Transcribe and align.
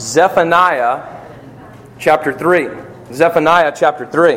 Zephaniah 0.00 1.20
chapter 1.98 2.32
3. 2.32 2.68
Zephaniah 3.12 3.70
chapter 3.76 4.06
3. 4.06 4.36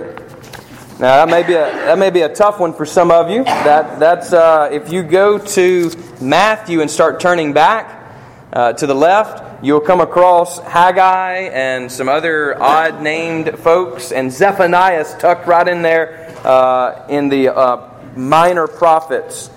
Now 0.99 1.25
that 1.25 1.29
may 1.29 1.41
be 1.43 1.53
a 1.53 1.63
that 1.85 1.97
may 1.97 2.09
be 2.09 2.21
a 2.21 2.29
tough 2.35 2.59
one 2.59 2.73
for 2.73 2.85
some 2.85 3.09
of 3.09 3.29
you. 3.29 3.45
That 3.45 3.97
that's 3.97 4.33
uh, 4.33 4.69
if 4.73 4.91
you 4.91 5.03
go 5.03 5.37
to 5.37 5.91
Matthew 6.19 6.81
and 6.81 6.91
start 6.91 7.21
turning 7.21 7.53
back 7.53 8.13
uh, 8.51 8.73
to 8.73 8.85
the 8.85 8.93
left, 8.93 9.63
you'll 9.63 9.79
come 9.79 10.01
across 10.01 10.59
Haggai 10.59 11.49
and 11.53 11.89
some 11.89 12.09
other 12.09 12.61
odd 12.61 13.01
named 13.01 13.57
folks, 13.59 14.11
and 14.11 14.33
Zephaniah 14.33 14.99
is 14.99 15.13
tucked 15.13 15.47
right 15.47 15.67
in 15.67 15.81
there 15.81 16.29
uh, 16.45 17.07
in 17.07 17.29
the 17.29 17.55
uh, 17.55 17.89
minor 18.17 18.67
prophets. 18.67 19.49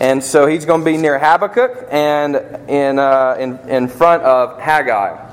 And 0.00 0.22
so 0.22 0.46
he's 0.46 0.64
going 0.64 0.82
to 0.82 0.84
be 0.84 0.96
near 0.96 1.18
Habakkuk 1.18 1.88
and 1.90 2.36
in, 2.68 3.00
uh, 3.00 3.36
in, 3.40 3.58
in 3.68 3.88
front 3.88 4.22
of 4.22 4.60
Haggai. 4.60 5.27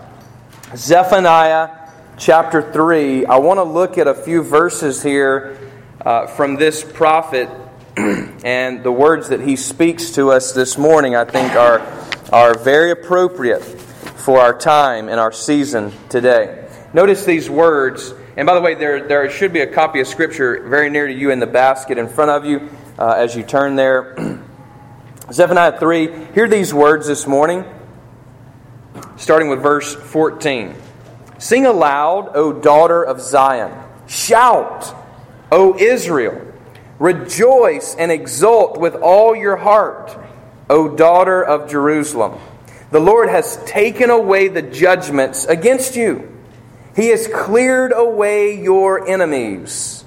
Zephaniah 0.76 1.70
chapter 2.18 2.62
3. 2.62 3.26
I 3.28 3.38
want 3.38 3.60
to 3.60 3.64
look 3.64 3.98
at 3.98 4.08
a 4.08 4.14
few 4.14 4.44
verses 4.44 5.02
here 5.02 5.58
uh, 6.02 6.28
from 6.28 6.56
this 6.56 6.84
prophet, 6.84 7.50
and 7.98 8.84
the 8.84 8.92
words 8.92 9.30
that 9.30 9.40
he 9.40 9.56
speaks 9.56 10.12
to 10.12 10.32
us 10.32 10.52
this 10.52 10.78
morning, 10.78 11.16
I 11.16 11.24
think, 11.24 11.54
are, 11.54 11.80
are 12.34 12.58
very 12.58 12.92
appropriate 12.92 13.64
for 13.64 14.40
our 14.40 14.58
time 14.58 15.08
and 15.08 15.18
our 15.18 15.32
season 15.32 15.94
today. 16.10 16.68
Notice 16.94 17.24
these 17.24 17.50
words. 17.50 18.14
And 18.36 18.46
by 18.46 18.54
the 18.54 18.62
way, 18.62 18.76
there, 18.76 19.08
there 19.08 19.30
should 19.30 19.54
be 19.54 19.62
a 19.62 19.68
copy 19.68 20.02
of 20.02 20.08
Scripture 20.08 20.68
very 20.68 20.90
near 20.90 21.08
to 21.08 21.14
you 21.14 21.32
in 21.32 21.40
the 21.40 21.48
basket 21.48 21.98
in 21.98 22.10
front 22.10 22.32
of 22.32 22.44
you 22.44 22.70
uh, 23.00 23.12
as 23.12 23.34
you 23.34 23.44
turn 23.44 23.78
there. 23.78 24.14
Zephaniah 25.32 25.80
3, 25.80 26.34
hear 26.34 26.50
these 26.50 26.74
words 26.74 27.08
this 27.08 27.26
morning, 27.26 27.64
starting 29.18 29.50
with 29.50 29.62
verse 29.62 29.94
14. 29.96 30.76
Sing 31.38 31.66
aloud, 31.66 32.32
O 32.36 32.54
daughter 32.54 33.04
of 33.04 33.22
Zion. 33.22 33.72
Shout, 34.08 34.96
O 35.52 35.78
Israel. 35.78 36.54
Rejoice 37.00 37.96
and 37.96 38.12
exult 38.12 38.80
with 38.80 38.96
all 38.96 39.36
your 39.36 39.58
heart, 39.58 40.18
O 40.70 40.96
daughter 40.96 41.44
of 41.44 41.70
Jerusalem. 41.70 42.40
The 42.92 43.00
Lord 43.00 43.30
has 43.30 43.58
taken 43.66 44.10
away 44.10 44.48
the 44.48 44.62
judgments 44.62 45.46
against 45.46 45.96
you. 45.96 46.32
He 46.96 47.10
has 47.10 47.28
cleared 47.28 47.92
away 47.94 48.62
your 48.62 49.06
enemies. 49.08 50.06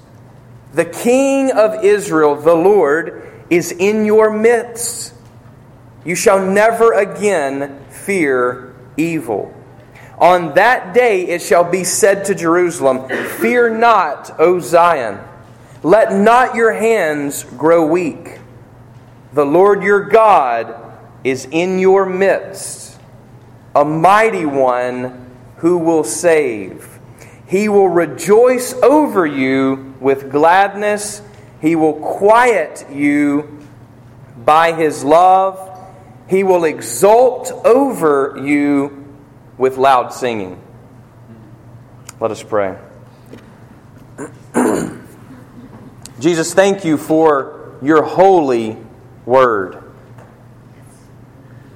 The 0.72 0.86
King 0.86 1.50
of 1.50 1.84
Israel, 1.84 2.36
the 2.36 2.54
Lord, 2.54 3.30
is 3.50 3.72
in 3.72 4.06
your 4.06 4.30
midst. 4.30 5.12
You 6.04 6.14
shall 6.14 6.44
never 6.44 6.92
again 6.94 7.84
fear 7.90 8.67
evil. 8.98 9.54
On 10.18 10.54
that 10.54 10.92
day 10.94 11.28
it 11.28 11.40
shall 11.40 11.64
be 11.64 11.84
said 11.84 12.24
to 12.26 12.34
Jerusalem, 12.34 13.08
Fear 13.40 13.78
not, 13.78 14.38
O 14.38 14.58
Zion. 14.58 15.20
Let 15.82 16.12
not 16.12 16.54
your 16.54 16.72
hands 16.72 17.44
grow 17.44 17.86
weak. 17.86 18.38
The 19.32 19.46
Lord 19.46 19.82
your 19.82 20.08
God 20.08 20.74
is 21.22 21.46
in 21.50 21.78
your 21.78 22.04
midst, 22.04 22.98
a 23.74 23.84
mighty 23.84 24.44
one 24.44 25.26
who 25.58 25.78
will 25.78 26.04
save. 26.04 26.98
He 27.46 27.68
will 27.68 27.88
rejoice 27.88 28.74
over 28.82 29.24
you 29.24 29.94
with 30.00 30.30
gladness 30.30 31.22
he 31.60 31.74
will 31.74 31.94
quiet 31.94 32.86
you 32.90 33.58
by 34.44 34.72
his 34.72 35.02
love. 35.02 35.64
He 36.28 36.44
will 36.44 36.64
exult 36.64 37.50
over 37.64 38.38
you 38.42 39.06
with 39.56 39.76
loud 39.76 40.12
singing. 40.12 40.62
Let 42.20 42.30
us 42.30 42.42
pray. 42.42 42.78
Jesus, 46.20 46.52
thank 46.52 46.84
you 46.84 46.96
for 46.96 47.76
your 47.80 48.02
holy 48.02 48.76
word. 49.24 49.82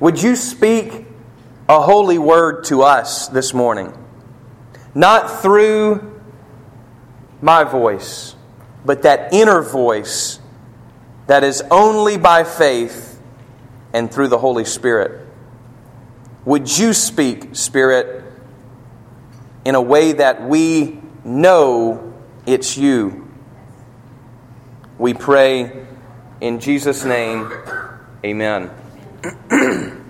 Would 0.01 0.23
you 0.23 0.37
speak 0.37 1.07
a 1.69 1.81
holy 1.81 2.19
word 2.19 2.65
to 2.65 2.83
us 2.83 3.29
this 3.29 3.55
morning? 3.55 3.97
Not 4.95 5.43
through 5.43 6.21
my 7.41 7.65
voice 7.65 8.35
but 8.85 9.03
that 9.03 9.33
inner 9.33 9.63
voice 9.63 10.41
that 11.27 11.45
is 11.45 11.63
only 11.71 12.17
by 12.17 12.45
faith 12.45 13.12
and 13.93 14.13
through 14.13 14.29
the 14.29 14.39
Holy 14.39 14.65
Spirit. 14.65 15.27
Would 16.45 16.79
you 16.79 16.93
speak, 16.93 17.55
Spirit, 17.55 18.25
in 19.65 19.75
a 19.75 19.81
way 19.81 20.13
that 20.13 20.43
we 20.43 21.01
know 21.25 22.15
it's 22.47 22.77
you? 22.77 23.29
We 24.99 25.15
pray 25.15 25.87
in 26.41 26.59
Jesus' 26.59 27.05
name, 27.05 27.53
amen. 28.25 28.71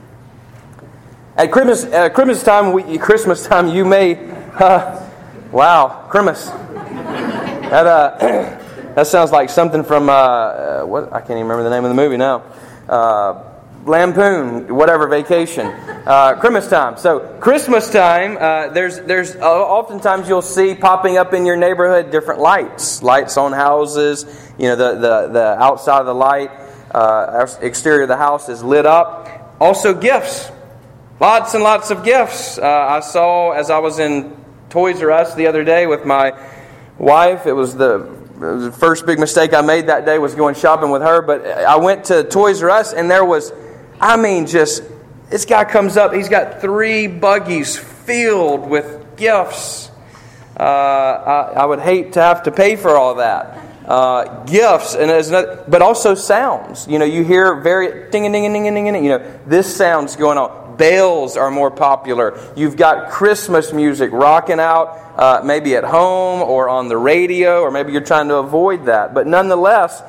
at 1.37 1.51
Christmas, 1.53 1.85
at 1.85 2.15
Christmas 2.15 2.43
time, 2.43 2.73
we, 2.73 2.99
Christmas 2.99 3.47
time, 3.47 3.69
you 3.69 3.85
may, 3.85 4.17
uh, 4.55 5.07
wow, 5.51 6.07
Christmas. 6.09 6.47
That, 6.47 7.87
uh, 7.87 8.59
That 8.95 9.07
sounds 9.07 9.33
like 9.33 9.49
something 9.49 9.85
from 9.85 10.11
uh, 10.11 10.13
uh, 10.13 10.83
what 10.85 11.15
I 11.15 11.21
can't 11.21 11.31
even 11.31 11.45
remember 11.45 11.63
the 11.63 11.71
name 11.71 11.85
of 11.85 11.89
the 11.89 11.95
movie 11.95 12.19
now. 12.19 12.43
Uh, 12.87 13.43
Lampoon, 13.85 14.75
whatever 14.75 15.09
vacation, 15.09 15.67
uh, 15.67 16.37
Christmas 16.39 16.69
time. 16.69 16.97
So 16.97 17.37
Christmas 17.41 17.91
time, 17.91 18.39
uh, 18.39 18.69
there's 18.69 19.01
there's 19.01 19.35
uh, 19.35 19.41
oftentimes 19.41 20.29
you'll 20.29 20.41
see 20.41 20.75
popping 20.75 21.17
up 21.19 21.35
in 21.35 21.45
your 21.45 21.57
neighborhood 21.57 22.11
different 22.13 22.41
lights, 22.41 23.03
lights 23.03 23.37
on 23.37 23.53
houses. 23.53 24.25
You 24.59 24.69
know 24.69 24.77
the 24.77 24.95
the, 24.95 25.29
the 25.33 25.47
outside 25.61 26.01
of 26.01 26.07
the 26.07 26.15
light, 26.15 26.51
exterior 27.61 28.03
of 28.03 28.09
the 28.09 28.17
house 28.17 28.49
is 28.49 28.63
lit 28.63 28.87
up. 28.87 29.57
Also 29.61 29.95
gifts, 29.95 30.51
lots 31.21 31.55
and 31.55 31.65
lots 31.65 31.91
of 31.91 32.05
gifts. 32.05 32.59
I 32.59 33.01
saw 33.01 33.51
as 33.51 33.69
I 33.71 33.79
was 33.79 33.99
in 33.99 34.37
Toys 34.71 35.03
R 35.03 35.11
Us 35.11 35.35
the 35.35 35.49
other 35.49 35.65
day 35.65 35.87
with 35.87 36.05
my 36.05 36.33
wife. 36.99 37.47
It 37.47 37.53
was 37.53 37.75
the 37.77 38.23
the 38.39 38.73
first 38.73 39.07
big 39.07 39.19
mistake 39.19 39.55
I 39.55 39.61
made 39.61 39.87
that 39.87 40.05
day 40.05 40.19
was 40.19 40.35
going 40.35 40.55
shopping 40.55 40.91
with 40.91 41.03
her. 41.03 41.23
But 41.23 41.47
I 41.47 41.77
went 41.77 42.05
to 42.07 42.25
Toys 42.25 42.63
R 42.63 42.71
Us, 42.71 42.93
and 42.93 43.11
there 43.11 43.25
was, 43.25 43.53
I 44.03 44.17
mean, 44.17 44.47
just 44.47 44.83
this 45.31 45.45
guy 45.45 45.65
comes 45.65 45.97
up. 45.97 46.13
He's 46.13 46.29
got 46.29 46.61
three 46.61 47.07
buggies 47.07 47.79
filled 47.79 48.69
with 48.69 49.17
gifts. 49.17 49.91
Uh, 50.59 50.63
I, 50.63 51.53
I, 51.61 51.65
would 51.65 51.79
hate 51.79 52.15
to 52.15 52.21
have 52.21 52.43
to 52.43 52.51
pay 52.51 52.75
for 52.77 52.97
all 52.97 53.15
that. 53.15 53.59
Uh, 53.87 54.45
gifts, 54.45 54.95
and 54.95 55.11
another, 55.11 55.65
but 55.69 55.83
also 55.83 56.15
sounds. 56.15 56.87
You 56.89 56.99
know, 56.99 57.05
you 57.05 57.25
hear 57.25 57.61
very 57.61 58.11
ding 58.11 58.31
ding 58.31 58.53
ding 58.53 58.53
ding 58.53 58.75
ding. 58.75 59.05
You 59.05 59.19
know, 59.19 59.41
this 59.47 59.75
sound's 59.75 60.17
going 60.17 60.37
on 60.37 60.77
bells 60.77 61.37
are 61.37 61.51
more 61.51 61.71
popular. 61.71 62.39
You've 62.57 62.77
got 62.77 63.11
Christmas 63.11 63.73
music 63.73 64.11
rocking 64.13 64.59
out, 64.59 64.99
uh, 65.17 65.43
maybe 65.45 65.77
at 65.77 65.85
home 65.85 66.43
or 66.43 66.69
on 66.69 66.89
the 66.89 66.97
radio, 66.97 67.61
or 67.61 67.71
maybe 67.71 67.93
you're 67.93 68.01
trying 68.01 68.29
to 68.29 68.37
avoid 68.37 68.87
that. 68.87 69.15
But 69.15 69.27
nonetheless, 69.27 70.03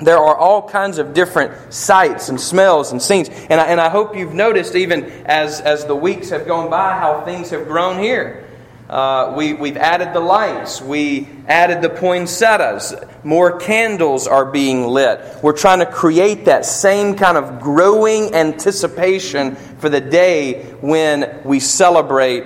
there 0.00 0.18
are 0.18 0.36
all 0.36 0.68
kinds 0.68 0.98
of 0.98 1.12
different 1.14 1.72
sights 1.72 2.28
and 2.28 2.40
smells 2.40 2.92
and 2.92 3.00
scenes. 3.00 3.28
And 3.28 3.60
I, 3.60 3.66
and 3.66 3.80
I 3.80 3.88
hope 3.88 4.16
you've 4.16 4.34
noticed, 4.34 4.74
even 4.74 5.04
as, 5.26 5.60
as 5.60 5.84
the 5.84 5.96
weeks 5.96 6.30
have 6.30 6.46
gone 6.46 6.70
by, 6.70 6.96
how 6.96 7.22
things 7.24 7.50
have 7.50 7.66
grown 7.66 7.98
here. 7.98 8.46
Uh, 8.88 9.34
we, 9.36 9.52
we've 9.52 9.76
added 9.76 10.12
the 10.12 10.20
lights. 10.20 10.82
We 10.82 11.28
added 11.46 11.80
the 11.80 11.90
poinsettias. 11.90 12.92
More 13.22 13.60
candles 13.60 14.26
are 14.26 14.44
being 14.44 14.84
lit. 14.84 15.20
We're 15.44 15.56
trying 15.56 15.78
to 15.78 15.86
create 15.86 16.46
that 16.46 16.64
same 16.64 17.14
kind 17.14 17.38
of 17.38 17.60
growing 17.60 18.34
anticipation 18.34 19.54
for 19.54 19.88
the 19.88 20.00
day 20.00 20.64
when 20.80 21.42
we 21.44 21.60
celebrate 21.60 22.44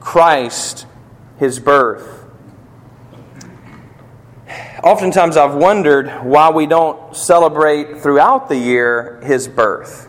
Christ, 0.00 0.86
His 1.38 1.60
birth. 1.60 2.23
Oftentimes 4.84 5.36
I've 5.36 5.54
wondered 5.54 6.08
why 6.22 6.50
we 6.50 6.66
don't 6.66 7.16
celebrate 7.16 8.02
throughout 8.02 8.48
the 8.48 8.56
year 8.56 9.20
His 9.24 9.48
birth. 9.48 10.08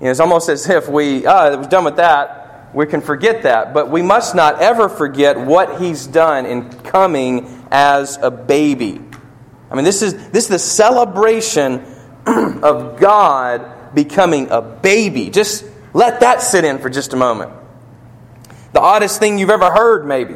You 0.00 0.06
know, 0.06 0.10
it's 0.10 0.20
almost 0.20 0.48
as 0.48 0.68
if 0.68 0.88
we, 0.88 1.24
ah, 1.24 1.52
it 1.52 1.56
was 1.56 1.68
done 1.68 1.84
with 1.84 1.96
that 1.96 2.42
we 2.74 2.86
can 2.86 3.00
forget 3.00 3.42
that, 3.42 3.74
but 3.74 3.90
we 3.90 4.02
must 4.02 4.34
not 4.34 4.60
ever 4.60 4.88
forget 4.88 5.38
what 5.38 5.80
he's 5.80 6.06
done 6.06 6.46
in 6.46 6.70
coming 6.80 7.66
as 7.70 8.18
a 8.22 8.30
baby. 8.30 9.00
I 9.70 9.74
mean, 9.74 9.84
this 9.84 10.02
is, 10.02 10.14
this 10.30 10.44
is 10.44 10.50
the 10.50 10.58
celebration 10.58 11.84
of 12.26 12.98
God 12.98 13.94
becoming 13.94 14.50
a 14.50 14.62
baby. 14.62 15.30
Just 15.30 15.64
let 15.92 16.20
that 16.20 16.40
sit 16.40 16.64
in 16.64 16.78
for 16.78 16.88
just 16.88 17.12
a 17.12 17.16
moment. 17.16 17.52
The 18.72 18.80
oddest 18.80 19.20
thing 19.20 19.38
you've 19.38 19.50
ever 19.50 19.70
heard, 19.70 20.06
maybe. 20.06 20.34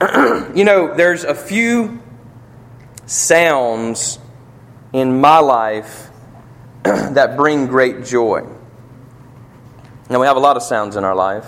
you 0.54 0.64
know, 0.64 0.94
there's 0.94 1.24
a 1.24 1.34
few 1.34 2.00
sounds 3.06 4.18
in 4.92 5.20
my 5.20 5.38
life 5.38 6.10
that 6.82 7.36
bring 7.36 7.66
great 7.66 8.04
joy. 8.04 8.46
Now, 10.10 10.20
we 10.20 10.26
have 10.26 10.36
a 10.36 10.40
lot 10.40 10.56
of 10.56 10.62
sounds 10.62 10.96
in 10.96 11.04
our 11.04 11.14
life. 11.14 11.46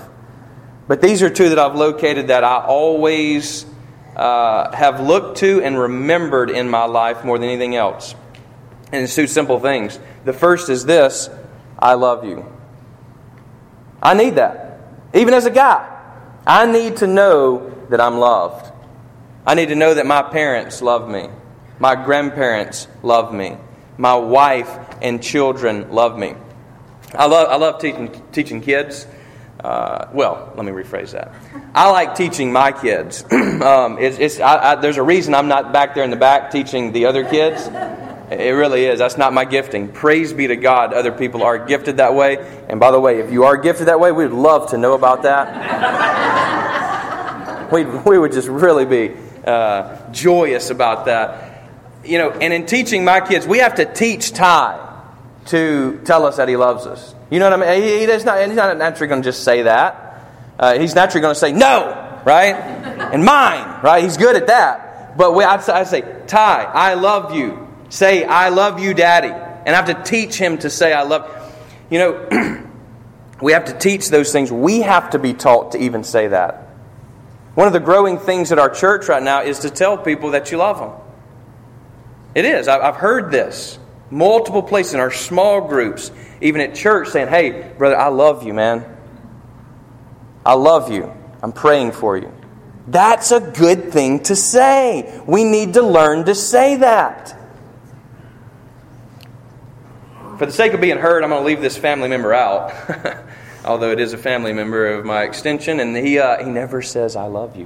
But 0.88 1.02
these 1.02 1.22
are 1.22 1.30
two 1.30 1.48
that 1.50 1.58
I've 1.58 1.74
located 1.74 2.28
that 2.28 2.44
I 2.44 2.64
always 2.64 3.66
uh, 4.14 4.74
have 4.74 5.00
looked 5.00 5.38
to 5.38 5.62
and 5.62 5.78
remembered 5.78 6.50
in 6.50 6.68
my 6.68 6.84
life 6.84 7.24
more 7.24 7.38
than 7.38 7.48
anything 7.48 7.76
else. 7.76 8.14
And 8.92 9.02
it's 9.02 9.14
two 9.14 9.26
simple 9.26 9.58
things. 9.58 9.98
The 10.24 10.32
first 10.32 10.68
is 10.68 10.86
this 10.86 11.28
I 11.78 11.94
love 11.94 12.24
you. 12.24 12.46
I 14.02 14.14
need 14.14 14.36
that. 14.36 14.80
Even 15.12 15.34
as 15.34 15.46
a 15.46 15.50
guy, 15.50 15.92
I 16.46 16.66
need 16.70 16.98
to 16.98 17.06
know 17.06 17.72
that 17.90 18.00
I'm 18.00 18.18
loved. 18.18 18.72
I 19.46 19.54
need 19.54 19.68
to 19.68 19.74
know 19.74 19.94
that 19.94 20.06
my 20.06 20.22
parents 20.22 20.82
love 20.82 21.08
me, 21.08 21.28
my 21.78 21.94
grandparents 21.94 22.88
love 23.02 23.32
me, 23.32 23.56
my 23.98 24.14
wife 24.14 24.70
and 25.02 25.22
children 25.22 25.90
love 25.90 26.18
me. 26.18 26.34
I 27.14 27.26
love, 27.26 27.48
I 27.48 27.56
love 27.56 27.80
teaching, 27.80 28.22
teaching 28.32 28.60
kids. 28.60 29.06
Uh, 29.62 30.08
well, 30.12 30.52
let 30.54 30.64
me 30.64 30.72
rephrase 30.72 31.12
that. 31.12 31.32
I 31.74 31.90
like 31.90 32.14
teaching 32.14 32.52
my 32.52 32.72
kids. 32.72 33.24
um, 33.32 33.98
it's, 33.98 34.18
it's, 34.18 34.38
I, 34.38 34.72
I, 34.72 34.74
there's 34.76 34.98
a 34.98 35.02
reason 35.02 35.34
I'm 35.34 35.48
not 35.48 35.72
back 35.72 35.94
there 35.94 36.04
in 36.04 36.10
the 36.10 36.16
back 36.16 36.50
teaching 36.50 36.92
the 36.92 37.06
other 37.06 37.24
kids. 37.24 37.68
It 38.30 38.50
really 38.50 38.84
is. 38.84 38.98
That's 38.98 39.16
not 39.16 39.32
my 39.32 39.44
gifting. 39.44 39.88
Praise 39.88 40.32
be 40.32 40.48
to 40.48 40.56
God, 40.56 40.92
other 40.92 41.12
people 41.12 41.44
are 41.44 41.64
gifted 41.64 41.98
that 41.98 42.14
way. 42.14 42.38
And 42.68 42.80
by 42.80 42.90
the 42.90 42.98
way, 42.98 43.20
if 43.20 43.30
you 43.30 43.44
are 43.44 43.56
gifted 43.56 43.86
that 43.86 44.00
way, 44.00 44.10
we'd 44.12 44.32
love 44.32 44.70
to 44.70 44.78
know 44.78 44.94
about 44.94 45.22
that. 45.22 45.46
we 47.72 47.84
we 47.84 48.18
would 48.18 48.32
just 48.32 48.48
really 48.48 48.84
be 48.84 49.14
uh, 49.44 50.10
joyous 50.10 50.70
about 50.70 51.04
that. 51.04 51.45
You 52.06 52.18
know, 52.18 52.30
and 52.30 52.52
in 52.52 52.66
teaching 52.66 53.04
my 53.04 53.20
kids, 53.20 53.46
we 53.46 53.58
have 53.58 53.76
to 53.76 53.84
teach 53.84 54.32
Ty 54.32 54.82
to 55.46 56.00
tell 56.04 56.26
us 56.26 56.36
that 56.36 56.48
he 56.48 56.56
loves 56.56 56.86
us. 56.86 57.14
You 57.30 57.38
know 57.38 57.50
what 57.50 57.62
I 57.62 57.78
mean? 57.78 57.82
He, 57.82 58.06
he's, 58.06 58.24
not, 58.24 58.44
he's 58.46 58.56
not 58.56 58.76
naturally 58.76 59.08
going 59.08 59.22
to 59.22 59.28
just 59.28 59.42
say 59.44 59.62
that. 59.62 60.20
Uh, 60.58 60.78
he's 60.78 60.94
naturally 60.94 61.20
going 61.20 61.34
to 61.34 61.40
say 61.40 61.52
no, 61.52 62.22
right? 62.24 62.54
And 62.54 63.24
mine, 63.24 63.82
right? 63.82 64.02
He's 64.02 64.16
good 64.16 64.36
at 64.36 64.46
that. 64.46 65.16
But 65.16 65.34
we, 65.34 65.44
I, 65.44 65.56
I 65.56 65.84
say, 65.84 66.02
Ty, 66.26 66.64
I 66.64 66.94
love 66.94 67.34
you. 67.34 67.68
Say, 67.88 68.24
I 68.24 68.48
love 68.50 68.80
you, 68.80 68.94
Daddy. 68.94 69.28
And 69.30 69.68
I 69.68 69.74
have 69.74 69.86
to 69.86 70.02
teach 70.02 70.36
him 70.36 70.58
to 70.58 70.70
say, 70.70 70.92
I 70.92 71.02
love 71.02 71.30
you. 71.90 71.98
know, 71.98 72.68
we 73.40 73.52
have 73.52 73.66
to 73.66 73.78
teach 73.78 74.08
those 74.08 74.32
things. 74.32 74.50
We 74.50 74.80
have 74.80 75.10
to 75.10 75.18
be 75.18 75.34
taught 75.34 75.72
to 75.72 75.78
even 75.78 76.04
say 76.04 76.28
that. 76.28 76.62
One 77.54 77.66
of 77.66 77.72
the 77.72 77.80
growing 77.80 78.18
things 78.18 78.52
at 78.52 78.58
our 78.58 78.68
church 78.68 79.08
right 79.08 79.22
now 79.22 79.42
is 79.42 79.60
to 79.60 79.70
tell 79.70 79.96
people 79.96 80.32
that 80.32 80.52
you 80.52 80.58
love 80.58 80.78
them. 80.78 81.05
It 82.36 82.44
is. 82.44 82.68
I've 82.68 82.96
heard 82.96 83.30
this 83.30 83.78
multiple 84.10 84.62
places 84.62 84.92
in 84.92 85.00
our 85.00 85.10
small 85.10 85.66
groups, 85.66 86.10
even 86.42 86.60
at 86.60 86.74
church, 86.74 87.08
saying, 87.08 87.28
Hey, 87.28 87.72
brother, 87.78 87.96
I 87.96 88.08
love 88.08 88.42
you, 88.42 88.52
man. 88.52 88.84
I 90.44 90.52
love 90.52 90.92
you. 90.92 91.10
I'm 91.42 91.52
praying 91.52 91.92
for 91.92 92.14
you. 92.14 92.30
That's 92.88 93.30
a 93.32 93.40
good 93.40 93.90
thing 93.90 94.22
to 94.24 94.36
say. 94.36 95.22
We 95.26 95.44
need 95.44 95.72
to 95.74 95.82
learn 95.82 96.26
to 96.26 96.34
say 96.34 96.76
that. 96.76 97.34
For 100.36 100.44
the 100.44 100.52
sake 100.52 100.74
of 100.74 100.80
being 100.82 100.98
heard, 100.98 101.24
I'm 101.24 101.30
going 101.30 101.40
to 101.40 101.46
leave 101.46 101.62
this 101.62 101.78
family 101.78 102.08
member 102.10 102.34
out. 102.34 102.70
Although 103.64 103.92
it 103.92 103.98
is 103.98 104.12
a 104.12 104.18
family 104.18 104.52
member 104.52 104.88
of 104.88 105.06
my 105.06 105.22
extension, 105.22 105.80
and 105.80 105.96
he, 105.96 106.18
uh, 106.18 106.44
he 106.44 106.50
never 106.50 106.82
says, 106.82 107.16
I 107.16 107.24
love 107.28 107.56
you. 107.56 107.64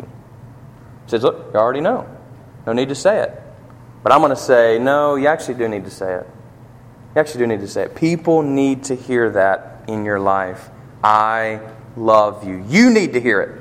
He 1.06 1.10
says, 1.10 1.24
Look, 1.24 1.50
you 1.52 1.58
already 1.58 1.80
know. 1.80 2.06
No 2.68 2.72
need 2.72 2.90
to 2.90 2.94
say 2.94 3.24
it. 3.24 3.49
But 4.02 4.12
I'm 4.12 4.20
going 4.20 4.30
to 4.30 4.36
say, 4.36 4.78
no, 4.78 5.16
you 5.16 5.26
actually 5.26 5.54
do 5.54 5.68
need 5.68 5.84
to 5.84 5.90
say 5.90 6.14
it. 6.14 6.26
You 7.14 7.20
actually 7.20 7.40
do 7.40 7.46
need 7.46 7.60
to 7.60 7.68
say 7.68 7.82
it. 7.84 7.94
People 7.94 8.42
need 8.42 8.84
to 8.84 8.94
hear 8.94 9.30
that 9.30 9.84
in 9.88 10.04
your 10.04 10.20
life. 10.20 10.70
I 11.02 11.60
love 11.96 12.46
you. 12.46 12.64
You 12.68 12.90
need 12.90 13.12
to 13.14 13.20
hear 13.20 13.40
it. 13.40 13.60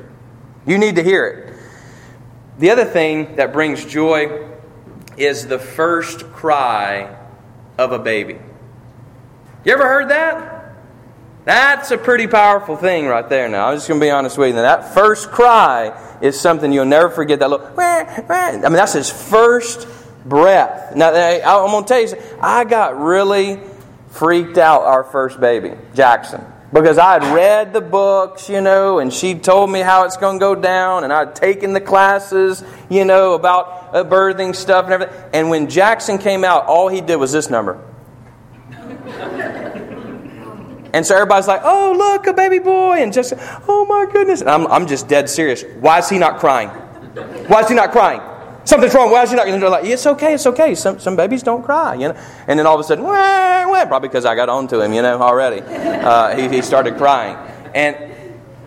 You 0.69 0.77
need 0.77 0.95
to 0.95 1.03
hear 1.03 1.25
it. 1.25 1.53
The 2.59 2.69
other 2.69 2.85
thing 2.85 3.35
that 3.37 3.53
brings 3.53 3.85
joy 3.85 4.47
is 5.17 5.47
the 5.47 5.59
first 5.59 6.25
cry 6.31 7.17
of 7.77 7.91
a 7.91 7.99
baby. 7.99 8.39
You 9.65 9.73
ever 9.73 9.87
heard 9.87 10.09
that? 10.09 10.75
That's 11.45 11.91
a 11.91 11.97
pretty 11.97 12.27
powerful 12.27 12.75
thing 12.75 13.07
right 13.07 13.27
there 13.27 13.49
now. 13.49 13.69
I'm 13.69 13.77
just 13.77 13.87
going 13.87 13.99
to 13.99 14.05
be 14.05 14.11
honest 14.11 14.37
with 14.37 14.49
you. 14.49 14.55
That 14.55 14.93
first 14.93 15.31
cry 15.31 16.17
is 16.21 16.39
something 16.39 16.71
you'll 16.71 16.85
never 16.85 17.09
forget. 17.09 17.39
That 17.39 17.49
little, 17.49 17.67
I 17.77 18.59
mean, 18.61 18.73
that's 18.73 18.93
his 18.93 19.09
first 19.09 19.87
breath. 20.25 20.95
Now, 20.95 21.09
I'm 21.11 21.71
going 21.71 21.83
to 21.83 21.87
tell 21.87 22.01
you, 22.01 22.37
I 22.41 22.63
got 22.63 22.99
really 22.99 23.59
freaked 24.09 24.57
out 24.57 24.81
our 24.81 25.03
first 25.03 25.39
baby, 25.39 25.73
Jackson, 25.93 26.43
because 26.73 26.97
I 26.97 27.13
had 27.13 27.33
read 27.33 27.73
the 27.73 27.81
books, 27.81 28.49
you 28.49 28.61
know, 28.61 28.99
and 28.99 29.13
she 29.13 29.35
told 29.35 29.71
me 29.71 29.79
how 29.79 30.05
it's 30.05 30.17
going 30.17 30.39
to 30.39 30.39
go 30.39 30.55
down, 30.55 31.03
and 31.03 31.13
I'd 31.13 31.35
taken 31.35 31.73
the 31.73 31.81
classes, 31.81 32.63
you 32.89 33.05
know, 33.05 33.33
about 33.33 33.95
uh, 33.95 34.03
birthing 34.03 34.55
stuff 34.55 34.85
and 34.85 34.93
everything. 34.93 35.15
And 35.33 35.49
when 35.49 35.69
Jackson 35.69 36.17
came 36.17 36.43
out, 36.43 36.65
all 36.65 36.87
he 36.87 37.01
did 37.01 37.15
was 37.17 37.31
this 37.31 37.49
number. 37.49 37.83
And 40.91 41.05
so 41.05 41.15
everybody's 41.15 41.47
like, 41.47 41.61
oh, 41.63 41.93
look, 41.95 42.25
a 42.25 42.33
baby 42.33 42.57
boy. 42.59 42.97
And 42.97 43.13
just, 43.13 43.33
oh 43.67 43.85
my 43.87 44.11
goodness. 44.11 44.41
And 44.41 44.49
I'm, 44.49 44.65
I'm 44.67 44.87
just 44.87 45.07
dead 45.07 45.29
serious. 45.29 45.63
Why 45.79 45.99
is 45.99 46.09
he 46.09 46.17
not 46.17 46.39
crying? 46.39 46.69
Why 47.47 47.61
is 47.61 47.69
he 47.69 47.75
not 47.75 47.91
crying? 47.91 48.21
Something's 48.69 48.93
wrong. 48.93 49.09
Why 49.09 49.23
is 49.23 49.31
he 49.31 49.35
not 49.35 49.47
going 49.47 49.59
to 49.59 49.67
like? 49.67 49.85
It's 49.85 50.05
okay. 50.05 50.35
It's 50.35 50.45
okay. 50.45 50.75
Some, 50.75 50.99
some 50.99 51.15
babies 51.15 51.41
don't 51.41 51.63
cry, 51.63 51.95
you 51.95 52.09
know. 52.09 52.13
And 52.45 52.59
then 52.59 52.67
all 52.67 52.75
of 52.75 52.79
a 52.79 52.83
sudden, 52.83 53.03
wah, 53.03 53.67
wah, 53.67 53.83
probably 53.85 54.09
because 54.09 54.25
I 54.25 54.35
got 54.35 54.47
onto 54.47 54.79
him, 54.79 54.93
you 54.93 55.01
know, 55.01 55.19
already. 55.19 55.61
Uh, 55.61 56.37
he, 56.37 56.57
he 56.57 56.61
started 56.61 56.95
crying. 56.95 57.35
And 57.73 57.97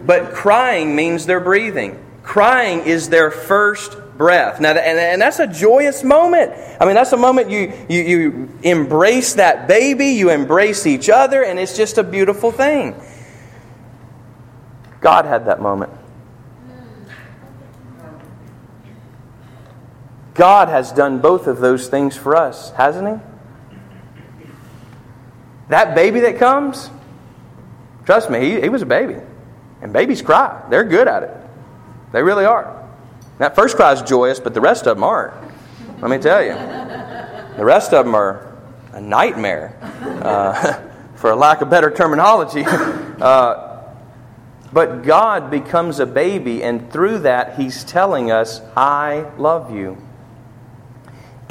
but 0.05 0.33
crying 0.33 0.97
means 0.97 1.25
they're 1.25 1.39
breathing. 1.39 2.05
Crying 2.25 2.81
is 2.81 3.11
their 3.11 3.31
first 3.31 3.97
breath. 4.19 4.61
Now, 4.61 4.71
and, 4.71 4.99
and 4.99 5.23
that's 5.23 5.39
a 5.39 5.47
joyous 5.47 6.03
moment. 6.03 6.51
I 6.81 6.85
mean, 6.85 6.97
that's 6.97 7.13
a 7.13 7.17
moment 7.17 7.49
you, 7.51 7.73
you, 7.89 8.03
you 8.03 8.59
embrace 8.65 9.35
that 9.35 9.69
baby, 9.69 10.09
you 10.09 10.31
embrace 10.31 10.85
each 10.85 11.11
other, 11.11 11.45
and 11.45 11.61
it's 11.61 11.77
just 11.77 11.97
a 11.97 12.03
beautiful 12.03 12.51
thing. 12.51 13.01
God 15.01 15.27
had 15.27 15.47
that 15.47 15.63
moment. 15.63 15.93
God 20.35 20.69
has 20.69 20.93
done 20.93 21.21
both 21.21 21.47
of 21.47 21.61
those 21.61 21.89
things 21.89 22.17
for 22.17 22.37
us, 22.37 22.71
hasn't 22.73 23.09
He? 23.09 24.47
That 25.69 25.95
baby 25.95 26.21
that 26.21 26.39
comes, 26.39 26.91
trust 28.05 28.31
me, 28.31 28.41
he, 28.41 28.61
he 28.61 28.69
was 28.69 28.83
a 28.83 28.87
baby. 28.87 29.17
And 29.81 29.93
babies 29.93 30.21
cry. 30.21 30.63
They're 30.69 30.85
good 30.85 31.09
at 31.09 31.23
it. 31.23 31.31
They 32.13 32.23
really 32.23 32.45
are. 32.45 32.87
That 33.39 33.57
first 33.57 33.77
cry 33.77 33.93
is 33.93 34.03
joyous, 34.03 34.39
but 34.39 34.55
the 34.55 34.61
rest 34.61 34.87
of 34.87 34.97
them 34.97 35.05
aren't. 35.05 35.35
Let 36.01 36.11
me 36.11 36.19
tell 36.19 36.43
you. 36.43 36.53
The 37.57 37.65
rest 37.65 37.93
of 37.93 38.05
them 38.05 38.15
are 38.15 38.55
a 38.93 39.01
nightmare, 39.01 39.79
uh, 40.23 40.81
for 41.15 41.31
a 41.31 41.37
lack 41.37 41.63
of 41.63 41.71
better 41.71 41.91
terminology. 41.91 42.65
Uh, 43.23 43.73
but 44.73 45.05
God 45.05 45.49
becomes 45.49 46.01
a 46.01 46.07
baby, 46.07 46.65
and 46.65 46.91
through 46.91 47.21
that, 47.21 47.57
He's 47.57 47.85
telling 47.85 48.33
us, 48.33 48.61
I 48.77 49.31
love 49.39 49.73
you. 49.73 49.97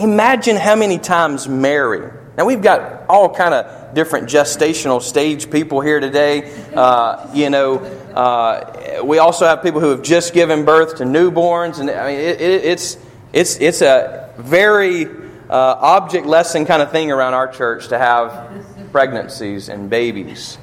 Imagine 0.02 0.56
how 0.56 0.76
many 0.76 0.98
times 0.98 1.48
Mary. 1.48 2.12
Now 2.36 2.46
we've 2.46 2.62
got 2.62 3.06
all 3.08 3.30
kind 3.30 3.54
of 3.54 3.94
different 3.94 4.30
gestational 4.30 5.00
stage 5.00 5.52
people 5.52 5.80
here 5.80 6.00
today. 6.00 6.52
Uh, 6.74 7.30
you 7.36 7.52
know, 7.52 7.76
uh, 7.76 9.04
we 9.04 9.20
also 9.20 9.46
have 9.46 9.62
people 9.62 9.80
who 9.80 9.90
have 9.90 10.02
just 10.02 10.34
given 10.34 10.66
birth 10.66 10.98
to 10.98 11.04
newborns, 11.04 11.80
and 11.80 11.92
I 11.92 12.08
mean, 12.08 12.20
it, 12.20 12.42
it, 12.42 12.66
it's 12.66 12.98
it's 13.32 13.58
it's 13.58 13.82
a 13.84 14.34
very 14.40 15.06
uh, 15.06 15.76
object 15.80 16.26
lesson 16.26 16.66
kind 16.66 16.82
of 16.82 16.92
thing 16.92 17.12
around 17.12 17.36
our 17.36 17.48
church 17.48 17.90
to 17.90 18.00
have 18.00 18.66
pregnancies 18.92 19.70
and 19.70 19.88
babies. 19.88 20.58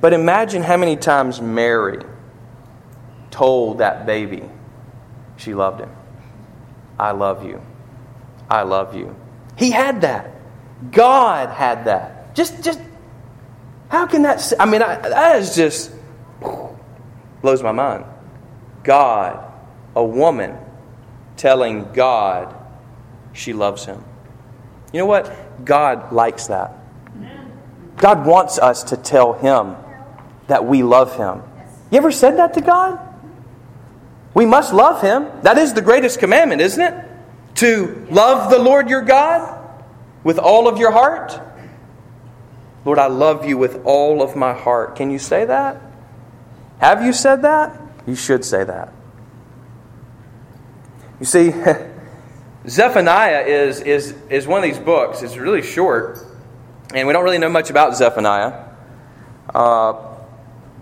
But 0.00 0.14
imagine 0.14 0.62
how 0.62 0.78
many 0.78 0.96
times 0.96 1.42
Mary 1.42 1.98
told 3.30 3.78
that 3.78 4.06
baby 4.06 4.48
she 5.36 5.52
loved 5.52 5.80
him. 5.80 5.90
I 6.98 7.12
love 7.12 7.44
you. 7.44 7.60
I 8.48 8.62
love 8.62 8.94
you. 8.94 9.14
He 9.56 9.70
had 9.70 10.00
that. 10.02 10.30
God 10.90 11.50
had 11.50 11.84
that. 11.86 12.34
Just, 12.34 12.62
just, 12.62 12.80
how 13.88 14.06
can 14.06 14.22
that? 14.22 14.52
I 14.60 14.66
mean, 14.66 14.82
I, 14.82 14.96
that 14.96 15.36
is 15.36 15.54
just 15.56 15.92
blows 17.40 17.62
my 17.62 17.72
mind. 17.72 18.04
God, 18.82 19.52
a 19.94 20.04
woman, 20.04 20.56
telling 21.36 21.92
God 21.92 22.54
she 23.32 23.52
loves 23.52 23.84
him. 23.84 24.02
You 24.92 25.00
know 25.00 25.06
what? 25.06 25.64
God 25.64 26.12
likes 26.12 26.46
that. 26.46 26.72
God 27.96 28.26
wants 28.26 28.58
us 28.58 28.84
to 28.84 28.96
tell 28.96 29.32
him 29.32 29.76
that 30.46 30.64
we 30.64 30.82
love 30.82 31.16
him. 31.16 31.42
You 31.90 31.98
ever 31.98 32.12
said 32.12 32.36
that 32.38 32.54
to 32.54 32.60
God? 32.60 33.00
We 34.36 34.44
must 34.44 34.74
love 34.74 35.00
him. 35.00 35.28
That 35.44 35.56
is 35.56 35.72
the 35.72 35.80
greatest 35.80 36.18
commandment, 36.18 36.60
isn't 36.60 36.82
it? 36.82 37.04
To 37.54 38.06
love 38.10 38.50
the 38.50 38.58
Lord 38.58 38.90
your 38.90 39.00
God 39.00 39.82
with 40.24 40.38
all 40.38 40.68
of 40.68 40.76
your 40.76 40.90
heart. 40.90 41.40
Lord, 42.84 42.98
I 42.98 43.06
love 43.06 43.46
you 43.46 43.56
with 43.56 43.80
all 43.86 44.20
of 44.20 44.36
my 44.36 44.52
heart. 44.52 44.94
Can 44.94 45.10
you 45.10 45.18
say 45.18 45.46
that? 45.46 45.80
Have 46.80 47.02
you 47.02 47.14
said 47.14 47.40
that? 47.42 47.80
You 48.06 48.14
should 48.14 48.44
say 48.44 48.62
that. 48.62 48.92
You 51.18 51.24
see, 51.24 51.54
Zephaniah 52.68 53.40
is, 53.46 53.80
is, 53.80 54.14
is 54.28 54.46
one 54.46 54.62
of 54.62 54.68
these 54.68 54.78
books. 54.78 55.22
It's 55.22 55.38
really 55.38 55.62
short, 55.62 56.18
and 56.92 57.06
we 57.06 57.14
don't 57.14 57.24
really 57.24 57.38
know 57.38 57.48
much 57.48 57.70
about 57.70 57.96
Zephaniah. 57.96 58.66
Uh, 59.54 59.94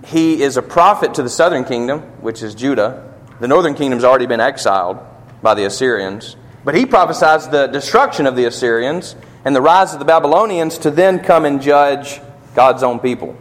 he 0.07 0.43
is 0.43 0.57
a 0.57 0.63
prophet 0.63 1.15
to 1.15 1.23
the 1.23 1.31
southern 1.31 1.65
kingdom, 1.65 2.01
which 2.21 2.43
is 2.43 2.57
Judah. 2.57 3.14
The 3.45 3.49
northern 3.49 3.75
kingdom's 3.75 4.05
already 4.05 4.25
been 4.25 4.41
exiled 4.41 5.01
by 5.43 5.53
the 5.53 5.67
Assyrians. 5.67 6.35
But 6.65 6.75
he 6.75 6.87
prophesies 6.87 7.47
the 7.47 7.67
destruction 7.67 8.27
of 8.27 8.37
the 8.37 8.47
Assyrians 8.47 9.17
and 9.45 9.55
the 9.55 9.61
rise 9.61 9.93
of 9.93 9.99
the 9.99 10.07
Babylonians 10.07 10.79
to 10.79 10.91
then 10.91 11.19
come 11.19 11.45
and 11.45 11.61
judge 11.61 12.23
God's 12.55 12.83
own 12.83 13.01
people. 13.01 13.37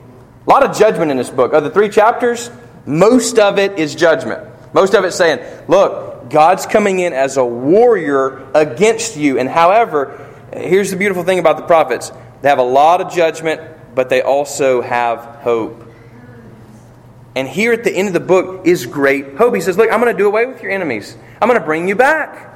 A 0.45 0.49
lot 0.49 0.61
of 0.61 0.75
judgment 0.75 1.09
in 1.09 1.15
this 1.15 1.29
book. 1.29 1.53
Of 1.53 1.63
the 1.63 1.69
three 1.69 1.87
chapters, 1.87 2.51
most 2.85 3.39
of 3.39 3.57
it 3.57 3.79
is 3.79 3.95
judgment. 3.95 4.45
Most 4.73 4.93
of 4.93 5.05
it 5.05 5.13
saying, 5.13 5.39
look, 5.69 6.29
God's 6.29 6.65
coming 6.65 6.99
in 6.99 7.13
as 7.13 7.37
a 7.37 7.45
warrior 7.45 8.45
against 8.53 9.15
you. 9.15 9.39
And 9.39 9.47
however, 9.47 10.29
here's 10.51 10.91
the 10.91 10.97
beautiful 10.97 11.23
thing 11.23 11.39
about 11.39 11.55
the 11.55 11.63
prophets 11.63 12.11
they 12.41 12.49
have 12.49 12.59
a 12.59 12.61
lot 12.61 12.99
of 12.99 13.09
judgment, 13.09 13.61
but 13.95 14.09
they 14.09 14.21
also 14.21 14.81
have 14.81 15.19
hope. 15.19 15.82
And 17.35 17.47
here 17.47 17.73
at 17.73 17.83
the 17.83 17.91
end 17.91 18.07
of 18.07 18.13
the 18.13 18.19
book 18.19 18.67
is 18.67 18.85
great 18.85 19.35
hope. 19.37 19.55
He 19.55 19.61
says, 19.61 19.77
Look, 19.77 19.91
I'm 19.91 19.99
going 19.99 20.13
to 20.13 20.17
do 20.17 20.27
away 20.27 20.45
with 20.45 20.61
your 20.61 20.71
enemies, 20.71 21.17
I'm 21.41 21.47
going 21.47 21.59
to 21.59 21.65
bring 21.65 21.87
you 21.87 21.95
back. 21.95 22.51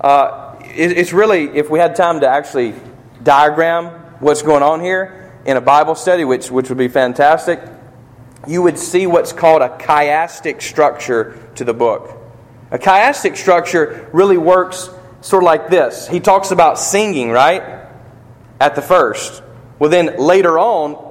Uh, 0.00 0.60
it, 0.62 0.92
it's 0.92 1.12
really, 1.12 1.44
if 1.56 1.70
we 1.70 1.78
had 1.78 1.96
time 1.96 2.20
to 2.20 2.28
actually 2.28 2.74
diagram 3.22 3.86
what's 4.20 4.42
going 4.42 4.62
on 4.62 4.80
here 4.80 5.32
in 5.44 5.56
a 5.56 5.60
Bible 5.60 5.94
study, 5.94 6.24
which, 6.24 6.50
which 6.50 6.68
would 6.68 6.78
be 6.78 6.88
fantastic, 6.88 7.60
you 8.46 8.62
would 8.62 8.78
see 8.78 9.06
what's 9.06 9.32
called 9.32 9.62
a 9.62 9.68
chiastic 9.68 10.62
structure 10.62 11.50
to 11.56 11.64
the 11.64 11.74
book. 11.74 12.16
A 12.70 12.78
chiastic 12.78 13.36
structure 13.36 14.08
really 14.12 14.36
works 14.36 14.90
sort 15.20 15.42
of 15.42 15.46
like 15.46 15.68
this. 15.68 16.06
He 16.06 16.20
talks 16.20 16.50
about 16.50 16.78
singing, 16.78 17.30
right? 17.30 17.88
At 18.60 18.74
the 18.74 18.82
first. 18.82 19.42
Well, 19.78 19.90
then 19.90 20.18
later 20.18 20.58
on, 20.58 21.05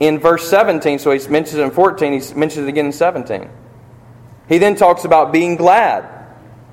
in 0.00 0.18
verse 0.18 0.48
17, 0.48 0.98
so 0.98 1.12
he 1.12 1.28
mentions 1.28 1.58
it 1.58 1.62
in 1.62 1.70
14, 1.70 2.20
he 2.20 2.34
mentions 2.34 2.66
it 2.66 2.68
again 2.68 2.86
in 2.86 2.92
17. 2.92 3.50
He 4.48 4.58
then 4.58 4.74
talks 4.74 5.04
about 5.04 5.32
being 5.32 5.56
glad 5.56 6.08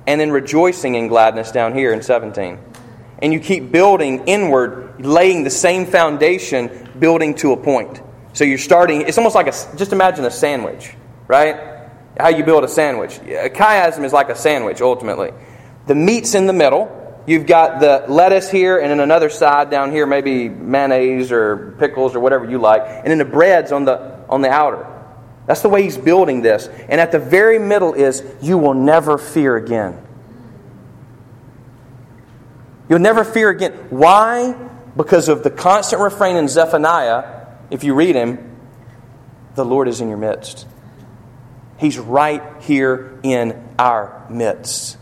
and 0.06 0.20
then 0.20 0.30
rejoicing 0.30 0.94
in 0.94 1.06
gladness 1.06 1.52
down 1.52 1.74
here 1.74 1.92
in 1.92 2.02
17. 2.02 2.58
And 3.20 3.32
you 3.32 3.40
keep 3.40 3.70
building 3.70 4.24
inward, 4.26 5.04
laying 5.04 5.44
the 5.44 5.50
same 5.50 5.84
foundation, 5.84 6.88
building 6.98 7.34
to 7.36 7.52
a 7.52 7.56
point. 7.56 8.00
So 8.32 8.44
you're 8.44 8.58
starting, 8.58 9.02
it's 9.02 9.18
almost 9.18 9.34
like 9.34 9.48
a, 9.48 9.76
just 9.76 9.92
imagine 9.92 10.24
a 10.24 10.30
sandwich, 10.30 10.94
right? 11.26 11.80
How 12.18 12.28
you 12.28 12.44
build 12.44 12.64
a 12.64 12.68
sandwich. 12.68 13.18
A 13.18 13.50
chiasm 13.50 14.04
is 14.04 14.12
like 14.12 14.30
a 14.30 14.36
sandwich, 14.36 14.80
ultimately. 14.80 15.32
The 15.86 15.94
meat's 15.94 16.34
in 16.34 16.46
the 16.46 16.52
middle. 16.52 17.07
You've 17.28 17.46
got 17.46 17.80
the 17.80 18.06
lettuce 18.08 18.50
here, 18.50 18.78
and 18.78 18.90
then 18.90 19.00
another 19.00 19.28
side 19.28 19.68
down 19.68 19.92
here, 19.92 20.06
maybe 20.06 20.48
mayonnaise 20.48 21.30
or 21.30 21.76
pickles 21.78 22.16
or 22.16 22.20
whatever 22.20 22.48
you 22.50 22.56
like. 22.56 22.80
And 22.86 23.08
then 23.08 23.18
the 23.18 23.26
bread's 23.26 23.70
on 23.70 23.84
the, 23.84 24.24
on 24.30 24.40
the 24.40 24.48
outer. 24.48 24.86
That's 25.44 25.60
the 25.60 25.68
way 25.68 25.82
he's 25.82 25.98
building 25.98 26.40
this. 26.40 26.68
And 26.68 27.02
at 27.02 27.12
the 27.12 27.18
very 27.18 27.58
middle 27.58 27.92
is, 27.92 28.24
you 28.40 28.56
will 28.56 28.72
never 28.72 29.18
fear 29.18 29.58
again. 29.58 30.02
You'll 32.88 32.98
never 32.98 33.24
fear 33.24 33.50
again. 33.50 33.72
Why? 33.90 34.54
Because 34.96 35.28
of 35.28 35.42
the 35.42 35.50
constant 35.50 36.00
refrain 36.00 36.36
in 36.36 36.48
Zephaniah 36.48 37.46
if 37.70 37.84
you 37.84 37.92
read 37.94 38.14
him, 38.14 38.56
the 39.54 39.66
Lord 39.66 39.86
is 39.86 40.00
in 40.00 40.08
your 40.08 40.16
midst. 40.16 40.66
He's 41.76 41.98
right 41.98 42.42
here 42.62 43.20
in 43.22 43.68
our 43.78 44.26
midst. 44.30 44.96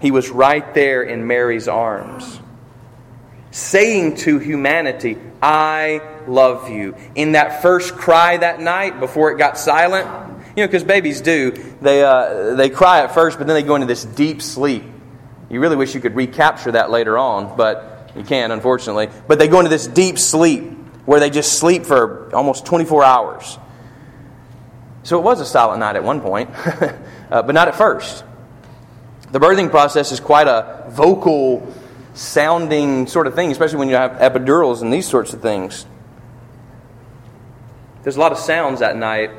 He 0.00 0.10
was 0.10 0.28
right 0.30 0.74
there 0.74 1.02
in 1.02 1.26
Mary's 1.26 1.68
arms, 1.68 2.40
saying 3.50 4.16
to 4.18 4.38
humanity, 4.38 5.16
I 5.40 6.02
love 6.26 6.70
you. 6.70 6.94
In 7.14 7.32
that 7.32 7.62
first 7.62 7.94
cry 7.94 8.36
that 8.36 8.60
night 8.60 9.00
before 9.00 9.30
it 9.32 9.38
got 9.38 9.58
silent, 9.58 10.06
you 10.56 10.62
know, 10.62 10.66
because 10.66 10.84
babies 10.84 11.20
do, 11.20 11.52
they, 11.80 12.02
uh, 12.02 12.54
they 12.54 12.70
cry 12.70 13.00
at 13.00 13.14
first, 13.14 13.38
but 13.38 13.46
then 13.46 13.54
they 13.54 13.62
go 13.62 13.74
into 13.74 13.86
this 13.86 14.04
deep 14.04 14.42
sleep. 14.42 14.84
You 15.48 15.60
really 15.60 15.76
wish 15.76 15.94
you 15.94 16.00
could 16.00 16.16
recapture 16.16 16.72
that 16.72 16.90
later 16.90 17.16
on, 17.16 17.56
but 17.56 18.12
you 18.16 18.24
can't, 18.24 18.52
unfortunately. 18.52 19.08
But 19.28 19.38
they 19.38 19.48
go 19.48 19.60
into 19.60 19.68
this 19.68 19.86
deep 19.86 20.18
sleep 20.18 20.64
where 21.04 21.20
they 21.20 21.30
just 21.30 21.58
sleep 21.58 21.84
for 21.84 22.34
almost 22.34 22.66
24 22.66 23.04
hours. 23.04 23.58
So 25.04 25.18
it 25.18 25.22
was 25.22 25.40
a 25.40 25.46
silent 25.46 25.80
night 25.80 25.94
at 25.94 26.02
one 26.02 26.20
point, 26.20 26.50
uh, 27.30 27.42
but 27.42 27.52
not 27.52 27.68
at 27.68 27.76
first. 27.76 28.24
The 29.32 29.40
birthing 29.40 29.70
process 29.70 30.12
is 30.12 30.20
quite 30.20 30.46
a 30.46 30.84
vocal 30.88 31.72
sounding 32.14 33.06
sort 33.06 33.26
of 33.26 33.34
thing, 33.34 33.52
especially 33.52 33.78
when 33.78 33.88
you 33.88 33.96
have 33.96 34.12
epidurals 34.12 34.82
and 34.82 34.92
these 34.92 35.06
sorts 35.06 35.32
of 35.34 35.42
things. 35.42 35.86
There's 38.02 38.16
a 38.16 38.20
lot 38.20 38.32
of 38.32 38.38
sounds 38.38 38.80
that 38.80 38.96
night, 38.96 39.30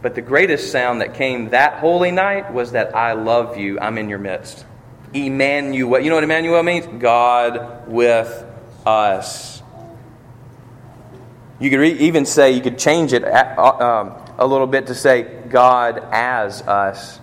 but 0.00 0.14
the 0.14 0.22
greatest 0.22 0.70
sound 0.70 1.00
that 1.00 1.14
came 1.14 1.50
that 1.50 1.80
holy 1.80 2.12
night 2.12 2.52
was 2.52 2.72
that 2.72 2.94
I 2.94 3.12
love 3.14 3.58
you, 3.58 3.78
I'm 3.80 3.98
in 3.98 4.08
your 4.08 4.20
midst. 4.20 4.64
Emmanuel. 5.12 6.00
You 6.00 6.10
know 6.10 6.16
what 6.16 6.24
Emmanuel 6.24 6.62
means? 6.62 6.86
God 7.00 7.88
with 7.88 8.44
us. 8.86 9.62
You 11.60 11.70
could 11.70 11.82
even 11.84 12.26
say, 12.26 12.52
you 12.52 12.60
could 12.60 12.78
change 12.78 13.12
it 13.12 13.22
a, 13.22 13.60
um, 13.62 14.12
a 14.38 14.46
little 14.46 14.66
bit 14.66 14.88
to 14.88 14.94
say, 14.94 15.22
God 15.48 16.02
as 16.10 16.62
us. 16.62 17.20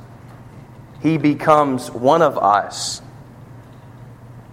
He 1.02 1.18
becomes 1.18 1.90
one 1.90 2.22
of 2.22 2.38
us. 2.38 3.02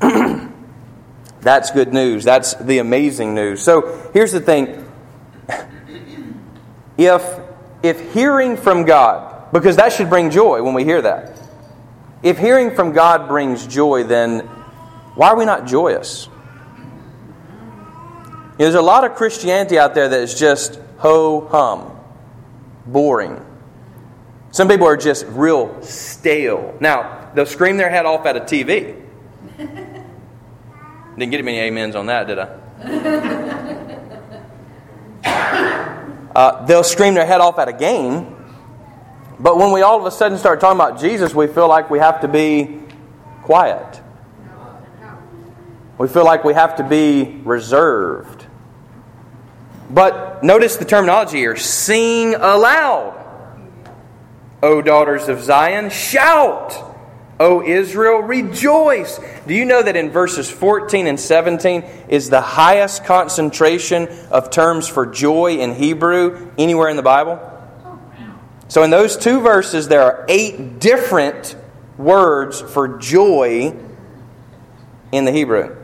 That's 1.41 1.71
good 1.71 1.93
news. 1.93 2.25
That's 2.25 2.55
the 2.55 2.79
amazing 2.79 3.35
news. 3.35 3.63
So 3.63 4.11
here's 4.13 4.33
the 4.33 4.41
thing. 4.41 4.85
If, 6.97 7.23
if 7.81 8.13
hearing 8.13 8.57
from 8.57 8.85
God, 8.85 9.53
because 9.53 9.77
that 9.77 9.93
should 9.93 10.11
bring 10.11 10.31
joy 10.31 10.65
when 10.65 10.75
we 10.75 10.83
hear 10.83 11.01
that. 11.01 11.39
If 12.25 12.39
hearing 12.39 12.75
from 12.75 12.91
God 12.91 13.29
brings 13.29 13.65
joy, 13.69 14.03
then 14.03 14.41
why 15.15 15.29
are 15.29 15.37
we 15.37 15.45
not 15.45 15.67
joyous? 15.67 16.29
You 18.59 18.65
know, 18.65 18.65
there's 18.65 18.75
a 18.75 18.83
lot 18.83 19.05
of 19.05 19.15
Christianity 19.15 19.79
out 19.79 19.95
there 19.95 20.09
that 20.09 20.21
is 20.21 20.35
just 20.35 20.81
ho 20.97 21.47
hum, 21.47 21.97
boring. 22.85 23.45
Some 24.51 24.69
people 24.69 24.87
are 24.87 24.97
just 24.97 25.27
real 25.29 25.83
stale. 25.83 26.77
Now, 26.81 27.31
they'll 27.35 27.47
scream 27.47 27.77
their 27.77 27.91
head 27.91 28.07
off 28.07 28.25
at 28.27 28.37
a 28.37 28.41
TV. 28.41 29.01
Didn't 29.59 31.31
get 31.31 31.45
many 31.45 31.61
amens 31.61 31.97
on 31.97 32.07
that, 32.07 32.27
did 32.27 32.39
I? 32.39 32.59
Uh, 36.39 36.65
they'll 36.67 36.85
scream 36.85 37.15
their 37.15 37.27
head 37.27 37.41
off 37.41 37.59
at 37.59 37.67
a 37.67 37.73
game. 37.73 38.37
But 39.41 39.57
when 39.57 39.73
we 39.73 39.83
all 39.83 39.99
of 39.99 40.05
a 40.05 40.11
sudden 40.13 40.39
start 40.39 40.61
talking 40.61 40.79
about 40.79 41.01
Jesus, 41.01 41.35
we 41.35 41.49
feel 41.49 41.67
like 41.67 41.91
we 41.91 41.99
have 41.99 42.21
to 42.21 42.29
be 42.29 42.81
quiet. 43.43 44.01
We 45.99 46.07
feel 46.07 46.25
like 46.25 46.45
we 46.45 46.55
have 46.55 46.77
to 46.77 46.85
be 46.85 47.41
reserved. 47.45 48.47
But 49.91 50.45
notice 50.45 50.77
the 50.77 50.85
terminology 50.85 51.39
here 51.39 51.57
sing 51.57 52.37
aloud. 52.37 53.18
O 54.63 54.83
daughters 54.83 55.29
of 55.29 55.41
Zion, 55.41 55.91
shout. 55.91 56.85
O 57.41 57.63
Israel, 57.63 58.19
rejoice. 58.19 59.21
Do 59.47 59.55
you 59.55 59.65
know 59.65 59.83
that 59.83 59.95
in 59.95 60.11
verses 60.11 60.51
14 60.51 61.07
and 61.07 61.21
17 61.21 61.83
is 62.09 62.31
the 62.31 62.41
highest 62.41 63.05
concentration 63.05 64.09
of 64.31 64.51
terms 64.51 64.89
for 64.89 65.07
joy 65.07 65.59
in 65.59 65.75
Hebrew 65.75 66.51
anywhere 66.59 66.89
in 66.89 66.97
the 66.97 67.03
Bible? 67.03 67.41
So, 68.67 68.83
in 68.83 68.91
those 68.91 69.17
two 69.17 69.41
verses, 69.41 69.89
there 69.89 70.03
are 70.03 70.27
eight 70.29 70.79
different 70.79 71.57
words 71.97 72.61
for 72.61 72.99
joy 72.99 73.75
in 75.13 75.25
the 75.25 75.33
Hebrew. 75.33 75.77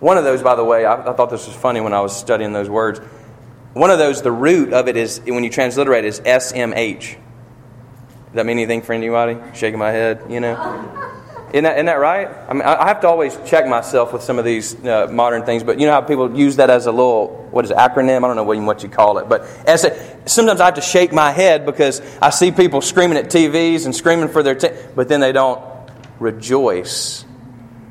One 0.00 0.18
of 0.18 0.24
those, 0.24 0.42
by 0.42 0.56
the 0.56 0.64
way, 0.64 0.84
I, 0.84 1.10
I, 1.10 1.12
thought 1.14 1.30
this 1.30 1.46
was 1.46 1.56
funny 1.56 1.80
when 1.80 1.92
I 1.92 2.00
was 2.00 2.16
studying 2.16 2.52
those 2.52 2.68
words. 2.68 3.00
One 3.76 3.90
of 3.90 3.98
those, 3.98 4.22
the 4.22 4.32
root 4.32 4.72
of 4.72 4.88
it 4.88 4.96
is, 4.96 5.20
when 5.26 5.44
you 5.44 5.50
transliterate, 5.50 6.06
is 6.06 6.18
SMH. 6.20 6.98
Does 6.98 7.18
that 8.32 8.46
mean 8.46 8.56
anything 8.56 8.80
for 8.80 8.94
anybody? 8.94 9.36
Shaking 9.52 9.78
my 9.78 9.90
head, 9.90 10.22
you 10.30 10.40
know? 10.40 10.54
Isn't 11.52 11.64
that, 11.64 11.74
isn't 11.74 11.84
that 11.84 12.00
right? 12.00 12.26
I 12.48 12.54
mean, 12.54 12.62
I 12.62 12.88
have 12.88 13.00
to 13.02 13.08
always 13.08 13.38
check 13.44 13.68
myself 13.68 14.14
with 14.14 14.22
some 14.22 14.38
of 14.38 14.46
these 14.46 14.82
uh, 14.82 15.08
modern 15.12 15.44
things, 15.44 15.62
but 15.62 15.78
you 15.78 15.84
know 15.84 15.92
how 15.92 16.00
people 16.00 16.34
use 16.34 16.56
that 16.56 16.70
as 16.70 16.86
a 16.86 16.90
little, 16.90 17.48
what 17.50 17.66
is 17.66 17.70
it, 17.70 17.76
acronym? 17.76 18.24
I 18.24 18.26
don't 18.26 18.36
know 18.36 18.44
what 18.44 18.82
you, 18.82 18.88
call 18.88 19.18
it. 19.18 19.28
But 19.28 19.42
as 19.68 19.84
a, 19.84 20.26
sometimes 20.26 20.62
I 20.62 20.64
have 20.64 20.76
to 20.76 20.80
shake 20.80 21.12
my 21.12 21.30
head 21.30 21.66
because 21.66 22.00
I 22.22 22.30
see 22.30 22.52
people 22.52 22.80
screaming 22.80 23.18
at 23.18 23.26
TVs 23.26 23.84
and 23.84 23.94
screaming 23.94 24.28
for 24.28 24.42
their, 24.42 24.54
t- 24.54 24.70
but 24.94 25.08
then 25.08 25.20
they 25.20 25.32
don't 25.32 25.62
rejoice. 26.18 27.26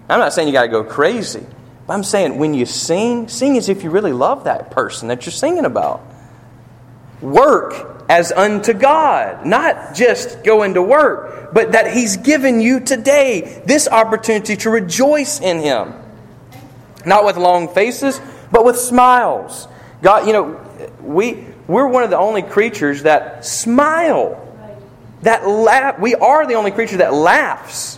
I'm 0.09 0.17
not 0.17 0.33
saying 0.33 0.47
you 0.47 0.51
got 0.51 0.63
to 0.63 0.67
go 0.67 0.83
crazy, 0.83 1.45
But 1.87 1.93
I'm 1.93 2.03
saying 2.03 2.37
when 2.37 2.53
you 2.53 2.65
sing, 2.65 3.27
sing 3.27 3.57
as 3.57 3.69
if 3.69 3.83
you 3.83 3.89
really 3.89 4.13
love 4.13 4.45
that 4.45 4.71
person 4.71 5.07
that 5.09 5.25
you're 5.25 5.33
singing 5.33 5.65
about. 5.65 6.01
Work 7.21 8.03
as 8.09 8.31
unto 8.31 8.73
God, 8.73 9.45
not 9.45 9.95
just 9.95 10.43
going 10.43 10.75
to 10.75 10.81
work, 10.81 11.53
but 11.53 11.71
that 11.71 11.93
He's 11.93 12.17
given 12.17 12.59
you 12.59 12.79
today 12.79 13.61
this 13.65 13.87
opportunity 13.87 14.55
to 14.57 14.69
rejoice 14.69 15.39
in 15.39 15.59
Him. 15.59 15.93
Not 17.05 17.25
with 17.25 17.37
long 17.37 17.67
faces, 17.67 18.19
but 18.51 18.65
with 18.65 18.77
smiles. 18.77 19.67
God, 20.01 20.27
you 20.27 20.33
know, 20.33 20.61
we, 21.01 21.45
we're 21.67 21.87
one 21.87 22.03
of 22.03 22.09
the 22.09 22.17
only 22.17 22.41
creatures 22.41 23.03
that 23.03 23.45
smile. 23.45 24.41
That 25.21 25.47
laugh. 25.47 25.99
We 25.99 26.15
are 26.15 26.45
the 26.45 26.55
only 26.55 26.71
creature 26.71 26.97
that 26.97 27.13
laughs. 27.13 27.94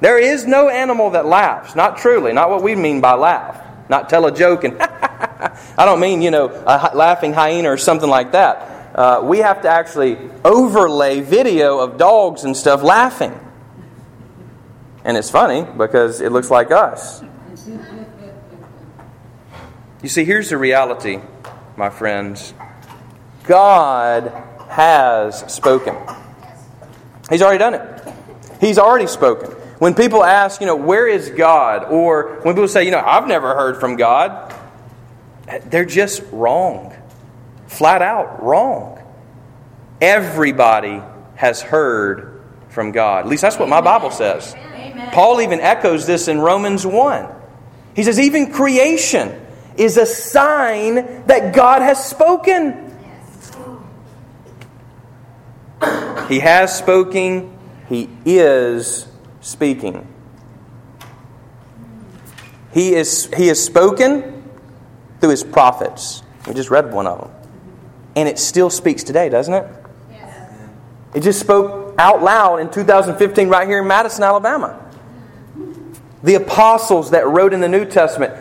There 0.00 0.18
is 0.18 0.46
no 0.46 0.68
animal 0.68 1.10
that 1.10 1.26
laughs. 1.26 1.74
Not 1.74 1.98
truly. 1.98 2.32
Not 2.32 2.50
what 2.50 2.62
we 2.62 2.74
mean 2.74 3.00
by 3.00 3.14
laugh. 3.14 3.62
Not 3.88 4.08
tell 4.08 4.26
a 4.26 4.32
joke 4.34 4.64
and 4.64 4.80
I 4.82 5.84
don't 5.84 6.00
mean, 6.00 6.22
you 6.22 6.30
know, 6.30 6.48
a 6.48 6.92
laughing 6.94 7.32
hyena 7.32 7.70
or 7.70 7.76
something 7.76 8.08
like 8.08 8.32
that. 8.32 8.76
Uh, 8.94 9.20
we 9.22 9.38
have 9.38 9.62
to 9.62 9.68
actually 9.68 10.18
overlay 10.44 11.20
video 11.20 11.78
of 11.78 11.98
dogs 11.98 12.44
and 12.44 12.56
stuff 12.56 12.82
laughing. 12.82 13.38
And 15.04 15.16
it's 15.16 15.30
funny 15.30 15.66
because 15.76 16.20
it 16.20 16.32
looks 16.32 16.50
like 16.50 16.70
us. 16.70 17.22
You 20.02 20.08
see, 20.08 20.24
here's 20.24 20.50
the 20.50 20.58
reality, 20.58 21.20
my 21.76 21.90
friends 21.90 22.54
God 23.44 24.32
has 24.68 25.52
spoken. 25.52 25.96
He's 27.30 27.42
already 27.42 27.58
done 27.58 27.74
it. 27.74 28.14
He's 28.60 28.78
already 28.78 29.06
spoken. 29.06 29.54
When 29.78 29.94
people 29.94 30.24
ask, 30.24 30.60
you 30.60 30.66
know, 30.66 30.76
where 30.76 31.06
is 31.06 31.30
God? 31.30 31.84
Or 31.84 32.40
when 32.42 32.54
people 32.54 32.68
say, 32.68 32.84
you 32.84 32.90
know, 32.90 33.02
I've 33.04 33.26
never 33.28 33.54
heard 33.54 33.78
from 33.78 33.96
God, 33.96 34.54
they're 35.66 35.84
just 35.84 36.22
wrong. 36.32 36.94
Flat 37.66 38.00
out 38.00 38.42
wrong. 38.42 39.02
Everybody 40.00 41.02
has 41.34 41.60
heard 41.60 42.42
from 42.70 42.92
God. 42.92 43.24
At 43.24 43.28
least 43.28 43.42
that's 43.42 43.58
what 43.58 43.68
my 43.68 43.80
Bible 43.80 44.10
says. 44.10 44.54
Amen. 44.54 45.10
Paul 45.12 45.40
even 45.40 45.60
echoes 45.60 46.06
this 46.06 46.28
in 46.28 46.40
Romans 46.40 46.86
1. 46.86 47.28
He 47.94 48.02
says, 48.02 48.18
even 48.18 48.52
creation 48.52 49.40
is 49.76 49.96
a 49.96 50.06
sign 50.06 51.24
that 51.26 51.54
God 51.54 51.82
has 51.82 52.04
spoken. 52.04 52.82
He 56.28 56.40
has 56.40 56.76
spoken, 56.76 57.56
He 57.88 58.08
is 58.24 59.06
speaking. 59.46 60.06
He 62.72 62.94
is 62.94 63.32
he 63.36 63.46
has 63.46 63.62
spoken 63.62 64.42
through 65.20 65.30
his 65.30 65.44
prophets. 65.44 66.22
We 66.46 66.54
just 66.54 66.70
read 66.70 66.92
one 66.92 67.06
of 67.06 67.20
them. 67.20 67.30
And 68.16 68.28
it 68.28 68.38
still 68.38 68.70
speaks 68.70 69.02
today, 69.02 69.28
doesn't 69.28 69.54
it? 69.54 69.66
Yes. 70.10 70.52
It 71.14 71.20
just 71.22 71.40
spoke 71.40 71.94
out 71.98 72.22
loud 72.22 72.60
in 72.60 72.70
2015 72.70 73.48
right 73.48 73.68
here 73.68 73.80
in 73.80 73.86
Madison, 73.86 74.24
Alabama. 74.24 74.82
The 76.22 76.34
apostles 76.34 77.10
that 77.12 77.26
wrote 77.26 77.52
in 77.52 77.60
the 77.60 77.68
New 77.68 77.84
Testament, 77.84 78.34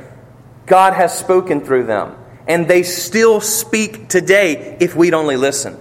God 0.65 0.93
has 0.93 1.17
spoken 1.17 1.61
through 1.61 1.85
them. 1.85 2.15
And 2.47 2.67
they 2.67 2.83
still 2.83 3.41
speak 3.41 4.07
today 4.07 4.77
if 4.79 4.95
we'd 4.95 5.13
only 5.13 5.35
listen. 5.35 5.77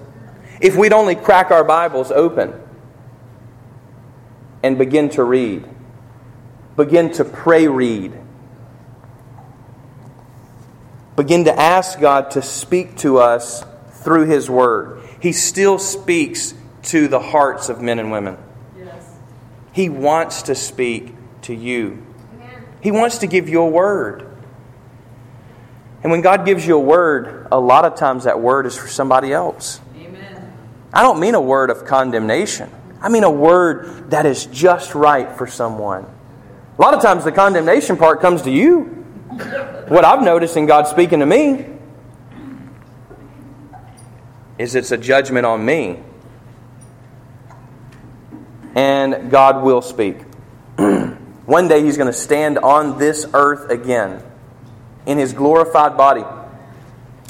If 0.60 0.76
we'd 0.76 0.92
only 0.92 1.14
crack 1.14 1.50
our 1.50 1.64
Bibles 1.64 2.10
open 2.10 2.63
and 4.64 4.78
begin 4.78 5.10
to 5.10 5.22
read, 5.22 5.62
begin 6.74 7.12
to 7.12 7.22
pray 7.22 7.68
read, 7.68 8.18
begin 11.16 11.44
to 11.44 11.60
ask 11.60 12.00
God 12.00 12.30
to 12.30 12.40
speak 12.40 12.96
to 12.96 13.18
us 13.18 13.62
through 13.90 14.24
His 14.24 14.48
Word. 14.48 15.02
He 15.20 15.32
still 15.32 15.78
speaks 15.78 16.54
to 16.84 17.08
the 17.08 17.20
hearts 17.20 17.68
of 17.68 17.82
men 17.82 17.98
and 17.98 18.10
women. 18.10 18.38
Yes. 18.74 19.06
He 19.74 19.90
wants 19.90 20.44
to 20.44 20.54
speak 20.54 21.12
to 21.42 21.54
you. 21.54 22.02
Amen. 22.32 22.64
He 22.80 22.90
wants 22.90 23.18
to 23.18 23.26
give 23.26 23.50
you 23.50 23.60
a 23.60 23.68
word. 23.68 24.26
And 26.02 26.10
when 26.10 26.22
God 26.22 26.46
gives 26.46 26.66
you 26.66 26.76
a 26.76 26.80
word, 26.80 27.48
a 27.52 27.60
lot 27.60 27.84
of 27.84 27.96
times 27.96 28.24
that 28.24 28.40
word 28.40 28.64
is 28.64 28.74
for 28.74 28.88
somebody 28.88 29.30
else. 29.30 29.78
Amen. 29.94 30.52
I 30.90 31.02
don't 31.02 31.20
mean 31.20 31.34
a 31.34 31.40
word 31.40 31.68
of 31.68 31.84
condemnation. 31.84 32.70
I 33.04 33.10
mean 33.10 33.22
a 33.22 33.30
word 33.30 34.12
that 34.12 34.24
is 34.24 34.46
just 34.46 34.94
right 34.94 35.30
for 35.36 35.46
someone. 35.46 36.06
A 36.78 36.82
lot 36.82 36.94
of 36.94 37.02
times 37.02 37.22
the 37.22 37.32
condemnation 37.32 37.98
part 37.98 38.22
comes 38.22 38.40
to 38.42 38.50
you. 38.50 38.84
What 39.88 40.06
I've 40.06 40.22
noticed 40.22 40.56
in 40.56 40.64
God 40.64 40.88
speaking 40.88 41.20
to 41.20 41.26
me 41.26 41.66
is 44.56 44.74
it's 44.74 44.90
a 44.90 44.96
judgment 44.96 45.44
on 45.44 45.62
me. 45.62 46.02
And 48.74 49.30
God 49.30 49.62
will 49.62 49.82
speak. 49.82 50.22
One 50.76 51.68
day 51.68 51.82
He's 51.82 51.98
going 51.98 52.10
to 52.10 52.18
stand 52.18 52.56
on 52.56 52.98
this 52.98 53.26
earth 53.34 53.70
again 53.70 54.22
in 55.04 55.18
His 55.18 55.34
glorified 55.34 55.98
body. 55.98 56.24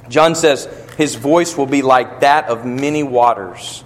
John 0.09 0.37
says, 0.37 0.67
His 0.97 1.17
voice 1.17 1.57
will 1.57 1.67
be 1.67 1.83
like 1.83 2.21
that 2.21 2.47
of 2.47 2.65
many 2.65 3.03
waters. 3.03 3.83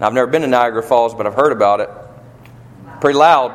I've 0.00 0.14
never 0.14 0.30
been 0.30 0.42
to 0.42 0.48
Niagara 0.48 0.82
Falls, 0.82 1.14
but 1.14 1.26
I've 1.26 1.34
heard 1.34 1.52
about 1.52 1.80
it. 1.80 1.90
Pretty 3.00 3.18
loud. 3.18 3.54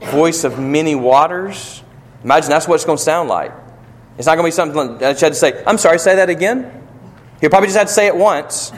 Voice 0.00 0.44
of 0.44 0.58
many 0.58 0.94
waters. 0.94 1.82
Imagine 2.22 2.50
that's 2.50 2.68
what 2.68 2.76
it's 2.76 2.84
going 2.84 2.98
to 2.98 3.02
sound 3.02 3.28
like. 3.28 3.52
It's 4.16 4.26
not 4.26 4.36
going 4.36 4.44
to 4.44 4.48
be 4.48 4.56
something 4.56 4.98
that 4.98 5.20
you 5.20 5.24
had 5.26 5.32
to 5.32 5.38
say, 5.38 5.62
I'm 5.66 5.78
sorry, 5.78 5.98
say 5.98 6.16
that 6.16 6.30
again. 6.30 6.70
He'll 7.40 7.50
probably 7.50 7.66
just 7.66 7.78
have 7.78 7.88
to 7.88 7.92
say 7.92 8.06
it 8.06 8.16
once. 8.16 8.70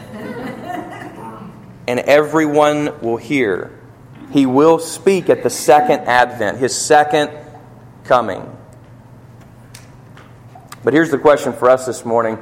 and 1.86 2.00
everyone 2.00 3.00
will 3.00 3.18
hear. 3.18 3.78
He 4.32 4.46
will 4.46 4.78
speak 4.78 5.28
at 5.28 5.42
the 5.42 5.50
second 5.50 6.00
advent, 6.08 6.58
his 6.58 6.76
second 6.76 7.30
coming. 8.04 8.56
But 10.82 10.94
here's 10.94 11.10
the 11.10 11.18
question 11.18 11.52
for 11.52 11.68
us 11.68 11.84
this 11.86 12.04
morning 12.04 12.38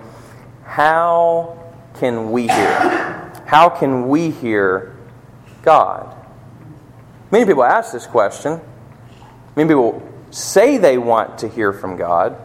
How 0.64 1.59
can 1.94 2.31
we 2.31 2.46
hear? 2.46 3.23
How 3.54 3.68
can 3.68 4.08
we 4.08 4.30
hear 4.30 4.96
God? 5.62 6.12
Many 7.30 7.44
people 7.44 7.62
ask 7.62 7.92
this 7.92 8.04
question. 8.04 8.60
Many 9.54 9.68
people 9.68 10.02
say 10.32 10.76
they 10.76 10.98
want 10.98 11.38
to 11.38 11.48
hear 11.48 11.72
from 11.72 11.96
God. 11.96 12.36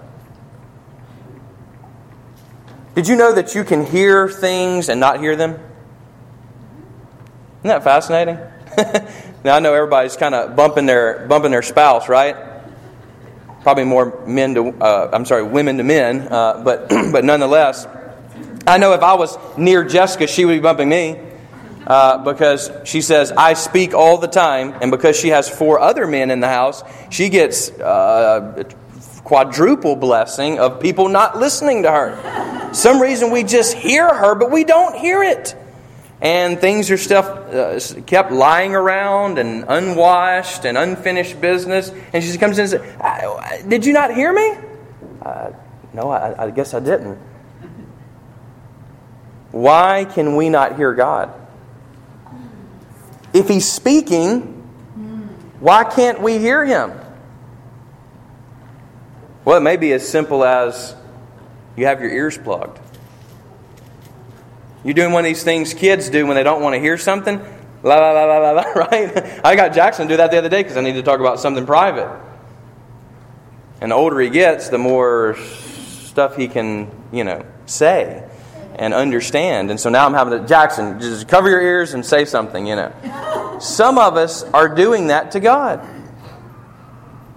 Did 2.93 3.07
you 3.07 3.15
know 3.15 3.33
that 3.33 3.55
you 3.55 3.63
can 3.63 3.87
hear 3.87 4.29
things 4.29 4.87
and 4.87 4.99
not 4.99 5.19
hear 5.19 5.35
them? 5.35 5.53
Isn't 5.53 5.63
that 7.63 7.83
fascinating? 7.83 8.37
now 9.43 9.55
I 9.55 9.59
know 9.61 9.73
everybody's 9.73 10.15
kind 10.15 10.35
of 10.35 10.55
bumping 10.55 10.85
their 10.85 11.25
bumping 11.27 11.49
their 11.49 11.63
spouse, 11.63 12.07
right? 12.07 12.35
Probably 13.63 13.83
more 13.83 14.23
men 14.27 14.53
to 14.53 14.67
uh, 14.79 15.09
I'm 15.11 15.25
sorry, 15.25 15.41
women 15.41 15.77
to 15.77 15.83
men, 15.83 16.27
uh, 16.31 16.61
but 16.63 16.87
but 17.11 17.25
nonetheless, 17.25 17.87
I 18.69 18.77
know 18.77 18.93
if 18.93 19.01
I 19.01 19.15
was 19.15 19.35
near 19.57 19.83
Jessica, 19.83 20.27
she 20.27 20.45
would 20.45 20.53
be 20.53 20.59
bumping 20.59 20.89
me. 20.89 21.19
Uh, 21.87 22.19
because 22.19 22.69
she 22.83 23.01
says, 23.01 23.31
I 23.31 23.53
speak 23.53 23.95
all 23.95 24.19
the 24.19 24.27
time, 24.27 24.75
and 24.79 24.91
because 24.91 25.19
she 25.19 25.29
has 25.29 25.49
four 25.49 25.79
other 25.79 26.05
men 26.05 26.29
in 26.29 26.39
the 26.39 26.47
house, 26.47 26.83
she 27.09 27.29
gets 27.29 27.71
uh, 27.71 28.63
quadruple 29.23 29.95
blessing 29.95 30.59
of 30.59 30.79
people 30.79 31.09
not 31.09 31.39
listening 31.39 31.83
to 31.83 31.91
her. 31.91 32.71
Some 32.73 33.01
reason 33.01 33.31
we 33.31 33.43
just 33.43 33.73
hear 33.73 34.13
her, 34.13 34.35
but 34.35 34.51
we 34.51 34.65
don't 34.65 34.95
hear 34.95 35.23
it. 35.23 35.55
And 36.21 36.59
things 36.59 36.91
are 36.91 36.97
stuff 36.97 37.25
uh, 37.27 37.79
kept 38.05 38.31
lying 38.31 38.75
around 38.75 39.39
and 39.39 39.65
unwashed 39.67 40.65
and 40.65 40.77
unfinished 40.77 41.41
business. 41.41 41.91
And 42.13 42.23
she 42.23 42.37
comes 42.37 42.59
in 42.59 42.63
and 42.63 42.69
says, 42.69 43.63
Did 43.67 43.83
you 43.83 43.93
not 43.93 44.13
hear 44.13 44.31
me? 44.31 44.57
Uh, 45.23 45.53
no, 45.93 46.11
I, 46.11 46.45
I 46.45 46.51
guess 46.51 46.75
I 46.75 46.81
didn't. 46.81 47.17
Why 49.51 50.05
can 50.05 50.35
we 50.35 50.49
not 50.49 50.75
hear 50.77 50.93
God? 50.93 51.33
If 53.33 53.47
He's 53.47 53.69
speaking, 53.69 54.41
why 55.59 55.83
can't 55.83 56.21
we 56.21 56.37
hear 56.37 56.65
Him? 56.65 56.93
Well, 59.45 59.57
it 59.57 59.61
may 59.61 59.77
be 59.77 59.93
as 59.93 60.07
simple 60.07 60.43
as 60.43 60.95
you 61.75 61.85
have 61.85 62.01
your 62.01 62.11
ears 62.11 62.37
plugged. 62.37 62.79
You're 64.83 64.93
doing 64.93 65.11
one 65.11 65.25
of 65.25 65.29
these 65.29 65.43
things 65.43 65.73
kids 65.73 66.09
do 66.09 66.25
when 66.25 66.35
they 66.35 66.43
don't 66.43 66.61
want 66.61 66.75
to 66.75 66.79
hear 66.79 66.97
something. 66.97 67.39
La 67.81 67.95
la 67.95 68.11
la 68.11 68.25
la 68.25 68.37
la 68.37 68.51
la, 68.51 68.61
right? 68.75 69.41
I 69.43 69.55
got 69.55 69.73
Jackson 69.73 70.07
do 70.07 70.17
that 70.17 70.31
the 70.31 70.37
other 70.37 70.49
day 70.49 70.61
because 70.61 70.77
I 70.77 70.81
need 70.81 70.93
to 70.93 71.03
talk 71.03 71.19
about 71.19 71.39
something 71.39 71.65
private. 71.65 72.09
And 73.81 73.91
the 73.91 73.95
older 73.95 74.19
he 74.19 74.29
gets, 74.29 74.69
the 74.69 74.77
more 74.77 75.37
stuff 75.37 76.35
he 76.35 76.47
can, 76.47 76.91
you 77.11 77.23
know, 77.23 77.45
say 77.65 78.28
and 78.79 78.93
understand. 78.93 79.69
And 79.69 79.79
so 79.79 79.89
now 79.89 80.05
I'm 80.05 80.13
having 80.13 80.39
to, 80.39 80.47
Jackson, 80.47 81.01
just 81.01 81.27
cover 81.27 81.49
your 81.49 81.61
ears 81.61 81.93
and 81.93 82.03
say 82.03 82.23
something, 82.23 82.65
you 82.65 82.77
know. 82.77 83.57
Some 83.59 83.97
of 83.97 84.15
us 84.15 84.43
are 84.43 84.73
doing 84.73 85.07
that 85.07 85.31
to 85.31 85.41
God. 85.41 85.85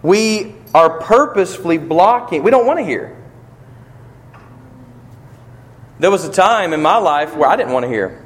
We 0.03 0.55
are 0.73 1.01
purposefully 1.01 1.79
blocking. 1.79 2.45
We 2.45 2.53
don't 2.53 2.65
want 2.65 2.79
to 2.79 2.85
hear. 2.85 3.19
There 5.99 6.13
was 6.13 6.25
a 6.25 6.33
time 6.33 6.73
in 6.73 6.81
my 6.81 6.99
life 6.99 7.35
where 7.37 7.49
I 7.49 7.57
didn't 7.57 7.73
want 7.73 7.85
to 7.85 7.89
hear. 7.89 8.25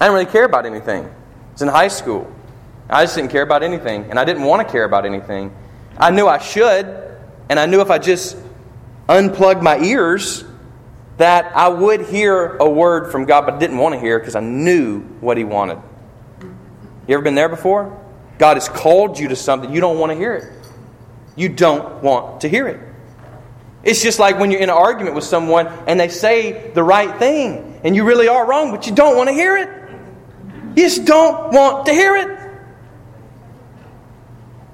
I 0.00 0.06
didn't 0.06 0.14
really 0.14 0.26
care 0.26 0.44
about 0.44 0.66
anything. 0.66 1.04
I 1.04 1.52
was 1.52 1.62
in 1.62 1.68
high 1.68 1.88
school. 1.88 2.30
I 2.90 3.04
just 3.04 3.14
didn't 3.14 3.30
care 3.30 3.42
about 3.42 3.62
anything, 3.62 4.10
and 4.10 4.18
I 4.18 4.24
didn't 4.24 4.42
want 4.42 4.66
to 4.66 4.70
care 4.70 4.84
about 4.84 5.06
anything. 5.06 5.54
I 5.96 6.10
knew 6.10 6.26
I 6.26 6.38
should, 6.38 6.86
and 7.48 7.60
I 7.60 7.66
knew 7.66 7.80
if 7.80 7.90
I 7.90 7.98
just 7.98 8.36
unplugged 9.08 9.62
my 9.62 9.78
ears, 9.78 10.44
that 11.16 11.56
I 11.56 11.68
would 11.68 12.06
hear 12.06 12.56
a 12.56 12.68
word 12.68 13.12
from 13.12 13.24
God, 13.24 13.46
but 13.46 13.54
I 13.54 13.58
didn't 13.58 13.78
want 13.78 13.94
to 13.94 14.00
hear 14.00 14.18
because 14.18 14.34
I 14.34 14.40
knew 14.40 15.00
what 15.20 15.36
He 15.36 15.44
wanted. 15.44 15.78
You 17.06 17.14
ever 17.14 17.22
been 17.22 17.34
there 17.34 17.48
before? 17.48 18.00
God 18.38 18.56
has 18.56 18.68
called 18.68 19.18
you 19.18 19.28
to 19.28 19.36
something, 19.36 19.72
you 19.72 19.80
don't 19.80 19.98
want 19.98 20.10
to 20.10 20.16
hear 20.16 20.34
it. 20.34 20.50
You 21.36 21.48
don't 21.48 22.02
want 22.02 22.40
to 22.42 22.48
hear 22.48 22.66
it. 22.68 22.80
It's 23.82 24.02
just 24.02 24.18
like 24.18 24.38
when 24.38 24.50
you're 24.50 24.60
in 24.60 24.70
an 24.70 24.76
argument 24.76 25.14
with 25.14 25.24
someone 25.24 25.66
and 25.86 26.00
they 26.00 26.08
say 26.08 26.70
the 26.72 26.82
right 26.82 27.18
thing 27.18 27.80
and 27.84 27.94
you 27.94 28.04
really 28.04 28.28
are 28.28 28.46
wrong, 28.46 28.70
but 28.70 28.86
you 28.86 28.94
don't 28.94 29.16
want 29.16 29.28
to 29.28 29.34
hear 29.34 29.56
it. 29.56 29.68
You 30.74 30.82
just 30.82 31.04
don't 31.04 31.52
want 31.52 31.86
to 31.86 31.92
hear 31.92 32.16
it. 32.16 32.38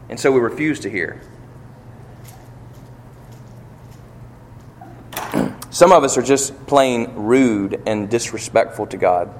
And 0.09 0.19
so 0.19 0.31
we 0.33 0.41
refuse 0.41 0.81
to 0.81 0.91
hear. 0.91 1.21
Some 5.71 5.93
of 5.93 6.03
us 6.05 6.19
are 6.19 6.23
just 6.23 6.67
plain 6.67 7.15
rude 7.15 7.83
and 7.87 8.11
disrespectful 8.11 8.87
to 8.89 8.97
God. 8.97 9.33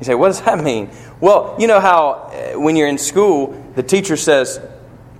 You 0.00 0.04
say, 0.04 0.14
what 0.14 0.28
does 0.28 0.42
that 0.42 0.62
mean? 0.62 0.90
Well, 1.20 1.56
you 1.58 1.66
know 1.66 1.80
how 1.80 2.10
uh, 2.54 2.60
when 2.60 2.76
you're 2.76 2.88
in 2.88 2.98
school, 2.98 3.60
the 3.74 3.82
teacher 3.82 4.16
says, 4.16 4.60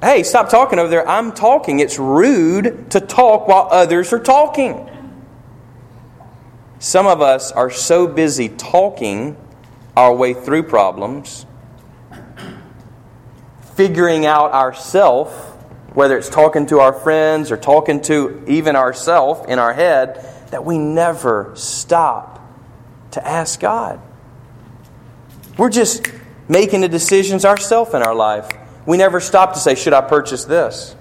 hey, 0.03 0.23
stop 0.23 0.51
talking 0.51 0.79
over 0.79 0.89
there. 0.89 1.09
I'm 1.09 1.33
talking. 1.33 1.81
It's 1.81 1.99
rude 1.99 2.91
to 2.91 3.01
talk 3.01 3.49
while 3.49 3.69
others 3.71 4.13
are 4.13 4.19
talking. 4.19 4.91
Some 6.79 7.07
of 7.07 7.23
us 7.23 7.51
are 7.51 7.71
so 7.71 8.07
busy 8.07 8.51
talking 8.51 9.39
our 9.97 10.15
way 10.15 10.35
through 10.35 10.65
problems, 10.65 11.47
figuring 13.75 14.27
out 14.27 14.53
ourself, 14.53 15.54
whether 15.95 16.19
it's 16.19 16.29
talking 16.29 16.67
to 16.67 16.81
our 16.81 16.93
friends 16.93 17.51
or 17.51 17.57
talking 17.57 18.03
to 18.03 18.43
even 18.47 18.77
ourself 18.77 19.49
in 19.49 19.59
our 19.59 19.73
head, 19.73 20.25
that 20.51 20.65
we 20.65 20.77
never 20.77 21.53
stop 21.55 22.41
to 23.13 23.27
ask 23.27 23.61
God. 23.61 24.01
We're 25.57 25.71
just 25.71 26.11
making 26.49 26.81
the 26.81 26.89
decisions 26.89 27.45
ourselves 27.45 27.95
in 27.95 28.03
our 28.03 28.15
life. 28.15 28.49
We 28.87 28.97
never 28.97 29.21
stop 29.21 29.55
to 29.55 29.61
say, 29.61 29.77
Should 29.77 29.93
I 29.93 30.01
purchase 30.01 30.45
this? 30.45 30.95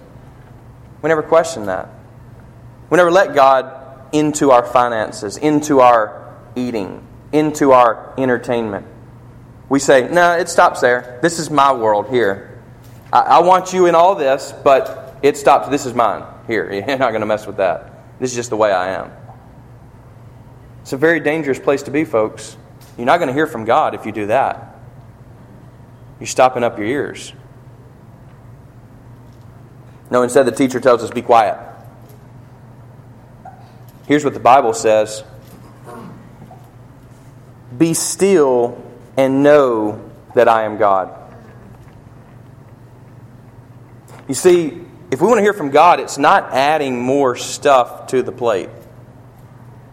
We 1.01 1.10
never 1.10 1.23
question 1.23 1.65
that. 1.65 1.89
We 2.89 2.97
never 2.97 3.12
let 3.12 3.34
God 3.34 4.13
into 4.13 4.51
our 4.51 4.63
finances, 4.63 5.38
into 5.38 5.82
our 5.82 6.38
eating, 6.56 7.06
into 7.32 7.71
our 7.71 8.13
entertainment. 8.17 8.86
We 9.69 9.79
say, 9.79 10.08
No, 10.08 10.38
it 10.38 10.49
stops 10.49 10.82
there. 10.82 11.19
This 11.23 11.39
is 11.39 11.49
my 11.49 11.73
world 11.73 12.10
here. 12.10 12.52
I, 13.13 13.19
I 13.19 13.39
want 13.41 13.71
you 13.73 13.86
in 13.86 13.93
all 13.93 14.15
this, 14.15 14.54
but 14.63 15.19
it 15.21 15.38
stops. 15.38 15.69
This 15.69 15.86
is 15.86 15.93
mine 15.93 16.26
here. 16.47 16.69
You're 16.73 16.97
not 16.97 17.12
going 17.12 17.21
to 17.21 17.28
mess 17.28 17.45
with 17.45 17.58
that. 17.58 18.19
This 18.19 18.32
is 18.32 18.36
just 18.36 18.49
the 18.49 18.58
way 18.58 18.71
I 18.71 18.99
am. 18.99 19.12
It's 20.82 20.93
a 20.93 20.97
very 20.97 21.19
dangerous 21.19 21.60
place 21.60 21.84
to 21.84 21.91
be, 21.91 22.04
folks. 22.04 22.58
You're 22.97 23.06
not 23.06 23.17
going 23.17 23.28
to 23.28 23.34
hear 23.34 23.47
from 23.47 23.65
God 23.65 23.93
if 23.93 24.06
you 24.06 24.12
do 24.12 24.28
that. 24.28 24.80
You're 26.19 26.28
stopping 26.28 26.63
up 26.63 26.78
your 26.78 26.88
ears. 26.88 27.34
No, 30.10 30.23
instead, 30.23 30.45
the 30.45 30.52
teacher 30.52 30.80
tells 30.80 31.04
us, 31.04 31.12
be 31.12 31.21
quiet. 31.21 31.58
Here's 34.08 34.23
what 34.23 34.34
the 34.34 34.39
Bible 34.39 34.73
says 34.73 35.23
Be 37.78 37.93
still 37.93 38.84
and 39.17 39.43
know 39.43 40.12
that 40.34 40.47
I 40.47 40.63
am 40.63 40.78
God. 40.78 41.22
You 44.27 44.33
see, 44.33 44.81
if 45.12 45.21
we 45.21 45.27
want 45.27 45.39
to 45.39 45.43
hear 45.43 45.53
from 45.53 45.69
God, 45.69 45.99
it's 45.99 46.17
not 46.17 46.53
adding 46.53 47.01
more 47.01 47.36
stuff 47.36 48.07
to 48.07 48.23
the 48.23 48.31
plate, 48.31 48.69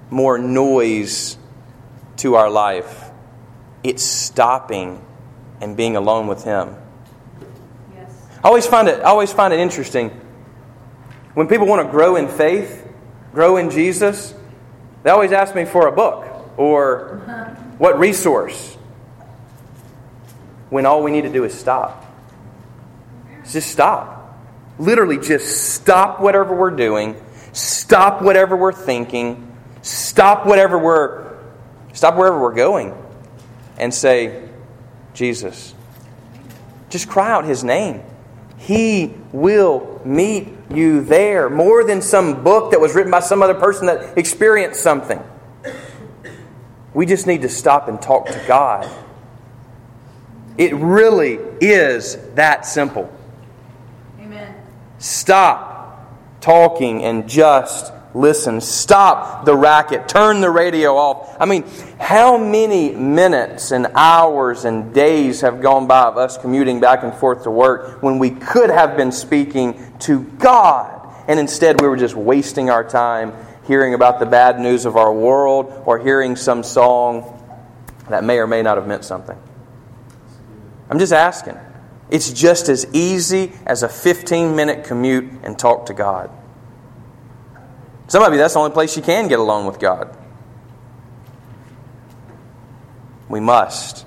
more 0.08 0.38
noise 0.38 1.36
to 2.18 2.36
our 2.36 2.48
life. 2.48 3.10
It's 3.82 4.02
stopping 4.02 5.04
and 5.60 5.76
being 5.76 5.96
alone 5.96 6.26
with 6.26 6.44
Him. 6.44 6.76
Yes. 7.94 8.12
I 8.42 8.48
always 8.48 8.66
find 8.66 8.88
it. 8.88 9.00
I 9.00 9.04
always 9.04 9.32
find 9.32 9.52
it 9.52 9.58
interesting 9.58 10.10
when 11.34 11.48
people 11.48 11.66
want 11.66 11.86
to 11.86 11.90
grow 11.90 12.16
in 12.16 12.28
faith, 12.28 12.86
grow 13.32 13.56
in 13.56 13.70
Jesus. 13.70 14.34
They 15.02 15.10
always 15.10 15.32
ask 15.32 15.54
me 15.54 15.64
for 15.64 15.88
a 15.88 15.92
book 15.92 16.58
or 16.58 17.56
what 17.78 17.98
resource. 17.98 18.76
When 20.68 20.86
all 20.86 21.02
we 21.02 21.10
need 21.10 21.22
to 21.22 21.32
do 21.32 21.44
is 21.44 21.52
stop. 21.52 22.06
Just 23.50 23.72
stop. 23.72 24.19
Literally, 24.80 25.18
just 25.18 25.74
stop 25.74 26.20
whatever 26.20 26.56
we're 26.56 26.70
doing. 26.72 27.14
Stop 27.52 28.20
whatever 28.20 28.56
we're 28.56 28.72
thinking. 28.72 29.46
Stop 29.82 30.46
whatever 30.46 30.76
we're 30.76 31.30
Stop 31.92 32.16
wherever 32.16 32.40
we're 32.40 32.54
going 32.54 32.94
and 33.76 33.92
say, 33.92 34.48
Jesus. 35.14 35.74
Just 36.88 37.08
cry 37.08 37.30
out 37.30 37.44
his 37.44 37.64
name. 37.64 38.02
He 38.58 39.14
will 39.32 40.00
meet 40.04 40.48
you 40.70 41.02
there 41.02 41.50
more 41.50 41.84
than 41.84 42.02
some 42.02 42.44
book 42.44 42.72
that 42.72 42.80
was 42.80 42.94
written 42.94 43.10
by 43.10 43.20
some 43.20 43.42
other 43.42 43.54
person 43.54 43.86
that 43.86 44.16
experienced 44.18 44.80
something. 44.82 45.22
We 46.92 47.06
just 47.06 47.26
need 47.26 47.42
to 47.42 47.48
stop 47.48 47.88
and 47.88 48.00
talk 48.00 48.26
to 48.26 48.44
God. 48.46 48.90
It 50.58 50.74
really 50.74 51.34
is 51.60 52.16
that 52.34 52.66
simple. 52.66 53.12
Stop 55.00 56.40
talking 56.42 57.02
and 57.04 57.26
just 57.26 57.90
listen. 58.14 58.60
Stop 58.60 59.46
the 59.46 59.56
racket. 59.56 60.08
Turn 60.08 60.42
the 60.42 60.50
radio 60.50 60.94
off. 60.94 61.36
I 61.40 61.46
mean, 61.46 61.64
how 61.98 62.36
many 62.36 62.92
minutes 62.92 63.70
and 63.70 63.86
hours 63.94 64.66
and 64.66 64.92
days 64.92 65.40
have 65.40 65.62
gone 65.62 65.86
by 65.86 66.02
of 66.02 66.18
us 66.18 66.36
commuting 66.36 66.80
back 66.80 67.02
and 67.02 67.14
forth 67.14 67.44
to 67.44 67.50
work 67.50 68.02
when 68.02 68.18
we 68.18 68.28
could 68.28 68.68
have 68.68 68.96
been 68.98 69.10
speaking 69.10 69.96
to 70.00 70.22
God? 70.22 70.98
And 71.26 71.40
instead, 71.40 71.80
we 71.80 71.88
were 71.88 71.96
just 71.96 72.14
wasting 72.14 72.68
our 72.68 72.84
time 72.84 73.32
hearing 73.66 73.94
about 73.94 74.18
the 74.18 74.26
bad 74.26 74.60
news 74.60 74.84
of 74.84 74.98
our 74.98 75.12
world 75.12 75.82
or 75.86 75.98
hearing 75.98 76.36
some 76.36 76.62
song 76.62 77.38
that 78.10 78.22
may 78.22 78.38
or 78.38 78.46
may 78.46 78.60
not 78.60 78.76
have 78.76 78.86
meant 78.86 79.04
something. 79.06 79.38
I'm 80.90 80.98
just 80.98 81.14
asking. 81.14 81.56
It's 82.10 82.32
just 82.32 82.68
as 82.68 82.86
easy 82.92 83.52
as 83.64 83.82
a 83.82 83.88
15 83.88 84.56
minute 84.56 84.84
commute 84.84 85.30
and 85.42 85.58
talk 85.58 85.86
to 85.86 85.94
God. 85.94 86.30
Some 88.08 88.24
of 88.24 88.32
you, 88.32 88.38
that's 88.38 88.54
the 88.54 88.60
only 88.60 88.72
place 88.72 88.96
you 88.96 89.02
can 89.02 89.28
get 89.28 89.38
alone 89.38 89.66
with 89.66 89.78
God. 89.78 90.16
We 93.28 93.38
must. 93.38 94.04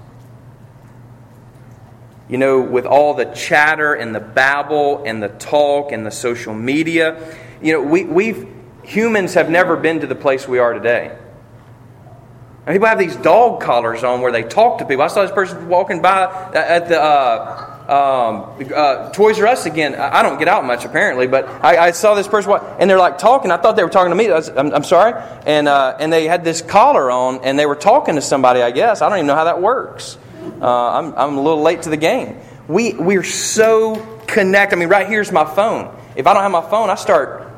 You 2.28 2.38
know, 2.38 2.60
with 2.60 2.86
all 2.86 3.14
the 3.14 3.26
chatter 3.26 3.94
and 3.94 4.14
the 4.14 4.20
babble 4.20 5.04
and 5.06 5.24
the 5.24 5.30
talk 5.30 5.94
and 5.94 6.06
the 6.06 6.12
social 6.12 6.54
media, 6.54 7.38
you 7.62 7.74
know, 7.74 7.82
we, 7.82 8.04
we've 8.04 8.50
humans 8.84 9.36
have 9.36 9.50
never 9.50 9.78
been 9.78 10.02
to 10.02 10.08
the 10.08 10.16
place 10.16 10.48
we 10.48 10.60
are 10.60 10.74
today. 10.74 11.18
And 12.66 12.74
people 12.74 12.88
have 12.88 13.00
these 13.00 13.16
dog 13.16 13.62
collars 13.62 14.04
on 14.04 14.22
where 14.22 14.32
they 14.32 14.44
talk 14.44 14.80
to 14.80 14.86
people. 14.86 15.04
I 15.04 15.08
saw 15.08 15.22
this 15.22 15.32
person 15.32 15.68
walking 15.68 16.02
by 16.02 16.24
at 16.54 16.88
the 16.88 17.02
uh, 17.02 17.73
um, 17.84 18.56
uh, 18.74 19.10
Toys 19.10 19.38
R 19.40 19.48
Us 19.48 19.66
again. 19.66 19.96
I 19.96 20.24
don't 20.24 20.40
get 20.40 20.48
out 20.48 20.64
much 20.64 20.86
apparently, 20.86 21.28
but 21.28 21.46
I, 21.46 21.88
I, 21.88 21.92
saw 21.92 22.16
this 22.16 22.30
person 22.30 22.54
and 22.80 22.90
they're 22.90 22.98
like 22.98 23.18
talking. 23.18 23.52
I 23.52 23.58
thought 23.58 23.76
they 23.76 23.84
were 23.84 23.90
talking 23.90 24.12
to 24.12 24.16
me. 24.16 24.32
I'm, 24.32 24.74
I'm, 24.74 24.84
sorry, 24.86 25.22
and 25.46 25.68
uh, 25.68 25.98
and 26.00 26.12
they 26.12 26.26
had 26.26 26.46
this 26.46 26.62
collar 26.62 27.12
on 27.12 27.44
and 27.44 27.60
they 27.60 27.66
were 27.66 27.76
talking 27.76 28.16
to 28.16 28.22
somebody. 28.22 28.62
I 28.62 28.72
guess 28.72 29.02
I 29.02 29.10
don't 29.10 29.18
even 29.18 29.28
know 29.28 29.36
how 29.36 29.44
that 29.44 29.62
works. 29.62 30.18
Uh, 30.62 30.92
I'm 30.92 31.14
I'm 31.16 31.38
a 31.38 31.42
little 31.42 31.62
late 31.62 31.82
to 31.82 31.90
the 31.90 31.98
game. 31.98 32.38
We 32.70 32.94
we're 32.94 33.24
so 33.24 33.96
connected. 34.28 34.78
I 34.78 34.80
mean, 34.80 34.88
right 34.88 35.06
here's 35.06 35.34
my 35.34 35.44
phone. 35.44 35.94
If 36.16 36.26
I 36.26 36.34
don't 36.34 36.44
have 36.44 36.54
my 36.54 36.70
phone, 36.70 36.90
I 36.90 36.96
start 36.96 37.52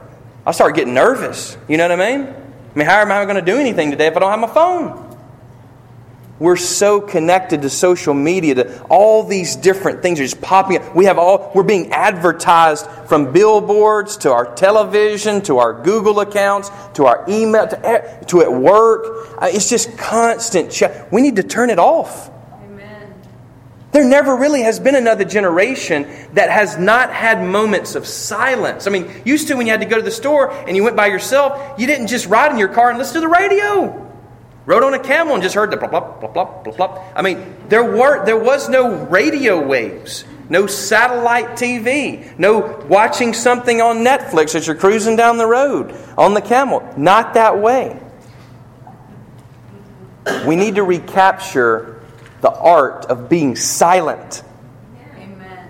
I 0.43 0.53
start 0.53 0.75
getting 0.75 0.95
nervous. 0.95 1.55
You 1.67 1.77
know 1.77 1.87
what 1.87 1.99
I 1.99 2.17
mean? 2.17 2.27
I 2.27 2.77
mean, 2.77 2.87
how 2.87 2.99
am 2.99 3.11
I 3.11 3.23
going 3.25 3.37
to 3.37 3.41
do 3.41 3.57
anything 3.57 3.91
today 3.91 4.07
if 4.07 4.17
I 4.17 4.19
don't 4.19 4.31
have 4.31 4.39
my 4.39 4.53
phone? 4.53 5.04
We're 6.37 6.57
so 6.57 6.99
connected 6.99 7.61
to 7.61 7.69
social 7.69 8.13
media, 8.13 8.55
to 8.55 8.83
all 8.83 9.23
these 9.23 9.55
different 9.55 10.01
things 10.01 10.19
are 10.19 10.23
just 10.23 10.41
popping 10.41 10.77
up. 10.77 10.93
We 10.93 11.05
have 11.05 11.17
all, 11.17 11.49
we're 11.55 11.63
being 11.63 11.93
advertised 11.93 12.85
from 13.07 13.31
billboards 13.31 14.17
to 14.17 14.33
our 14.33 14.53
television, 14.53 15.41
to 15.43 15.59
our 15.59 15.81
Google 15.81 16.19
accounts, 16.19 16.69
to 16.95 17.05
our 17.05 17.23
email, 17.29 17.65
to, 17.69 18.25
to 18.27 18.41
at 18.41 18.51
work. 18.51 19.05
Uh, 19.41 19.47
it's 19.49 19.69
just 19.69 19.97
constant. 19.97 20.71
Ch- 20.71 20.83
we 21.09 21.21
need 21.21 21.37
to 21.37 21.43
turn 21.43 21.69
it 21.69 21.79
off. 21.79 22.29
Amen. 22.65 23.13
There 23.93 24.03
never 24.03 24.35
really 24.35 24.63
has 24.63 24.77
been 24.77 24.95
another 24.95 25.23
generation 25.23 26.05
that 26.33 26.49
has 26.49 26.77
not 26.77 27.13
had 27.13 27.41
moments 27.45 27.95
of 27.95 28.05
silence. 28.05 28.87
I 28.87 28.89
mean, 28.89 29.09
used 29.23 29.47
to 29.47 29.55
when 29.55 29.67
you 29.67 29.71
had 29.71 29.79
to 29.79 29.87
go 29.87 29.95
to 29.95 30.03
the 30.03 30.11
store 30.11 30.51
and 30.51 30.75
you 30.75 30.83
went 30.83 30.97
by 30.97 31.07
yourself, 31.07 31.79
you 31.79 31.87
didn't 31.87 32.07
just 32.07 32.27
ride 32.27 32.51
in 32.51 32.57
your 32.57 32.67
car 32.67 32.89
and 32.89 32.97
listen 32.97 33.13
to 33.13 33.21
the 33.21 33.29
radio. 33.29 34.04
Rode 34.65 34.83
on 34.83 34.93
a 34.95 34.99
camel 34.99 35.35
and 35.35 35.43
just 35.43 35.53
heard 35.53 35.69
the 35.69 35.77
plop, 35.77 35.91
plop, 35.91 36.19
plop, 36.19 36.33
plop, 36.33 36.63
plop, 36.63 36.75
plop. 36.75 37.13
I 37.15 37.21
mean, 37.21 37.55
there, 37.69 37.83
were, 37.83 38.25
there 38.25 38.37
was 38.37 38.67
no 38.67 39.05
radio 39.05 39.63
waves, 39.63 40.25
no 40.49 40.65
satellite 40.65 41.49
TV, 41.51 42.37
no 42.39 42.83
watching 42.89 43.33
something 43.33 43.79
on 43.79 43.97
Netflix 43.97 44.55
as 44.55 44.65
you're 44.65 44.75
cruising 44.75 45.15
down 45.15 45.37
the 45.37 45.45
road 45.45 45.95
on 46.17 46.33
the 46.33 46.41
camel. 46.41 46.87
Not 46.97 47.35
that 47.35 47.59
way. 47.59 47.99
We 50.47 50.55
need 50.55 50.75
to 50.75 50.83
recapture 50.83 52.01
the 52.41 52.51
art 52.51 53.05
of 53.05 53.29
being 53.29 53.55
silent. 53.55 54.41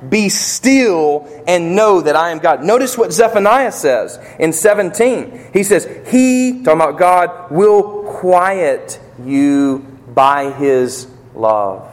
Be 0.09 0.29
still 0.29 1.27
and 1.47 1.75
know 1.75 2.01
that 2.01 2.15
I 2.15 2.31
am 2.31 2.39
God. 2.39 2.63
Notice 2.63 2.97
what 2.97 3.11
Zephaniah 3.11 3.71
says 3.71 4.19
in 4.39 4.53
17. 4.53 5.51
He 5.53 5.63
says, 5.63 5.85
He, 6.09 6.63
talking 6.63 6.81
about 6.81 6.97
God, 6.97 7.51
will 7.51 8.03
quiet 8.03 8.99
you 9.23 9.79
by 10.13 10.51
His 10.51 11.07
love. 11.33 11.91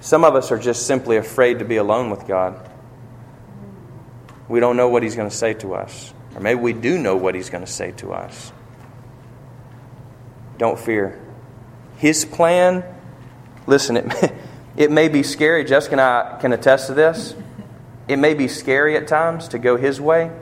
Some 0.00 0.24
of 0.24 0.34
us 0.34 0.50
are 0.50 0.58
just 0.58 0.86
simply 0.86 1.18
afraid 1.18 1.58
to 1.58 1.64
be 1.64 1.76
alone 1.76 2.08
with 2.08 2.26
God. 2.26 2.66
We 4.48 4.60
don't 4.60 4.76
know 4.76 4.88
what 4.88 5.02
He's 5.02 5.14
going 5.14 5.28
to 5.28 5.36
say 5.36 5.54
to 5.54 5.74
us. 5.74 6.14
Or 6.34 6.40
maybe 6.40 6.60
we 6.60 6.72
do 6.72 6.98
know 6.98 7.16
what 7.16 7.34
He's 7.34 7.50
going 7.50 7.64
to 7.64 7.70
say 7.70 7.92
to 7.92 8.12
us. 8.12 8.52
Don't 10.56 10.78
fear. 10.78 11.20
His 11.96 12.24
plan, 12.24 12.84
listen, 13.68 13.96
it 13.98 14.06
may, 14.06 14.32
it 14.76 14.90
may 14.90 15.08
be 15.08 15.22
scary. 15.22 15.64
Jessica 15.64 15.92
and 15.92 16.00
I 16.00 16.38
can 16.40 16.52
attest 16.52 16.88
to 16.88 16.94
this. 16.94 17.36
It 18.08 18.16
may 18.16 18.34
be 18.34 18.48
scary 18.48 18.96
at 18.96 19.06
times 19.06 19.48
to 19.48 19.58
go 19.58 19.76
His 19.76 20.00
way, 20.00 20.32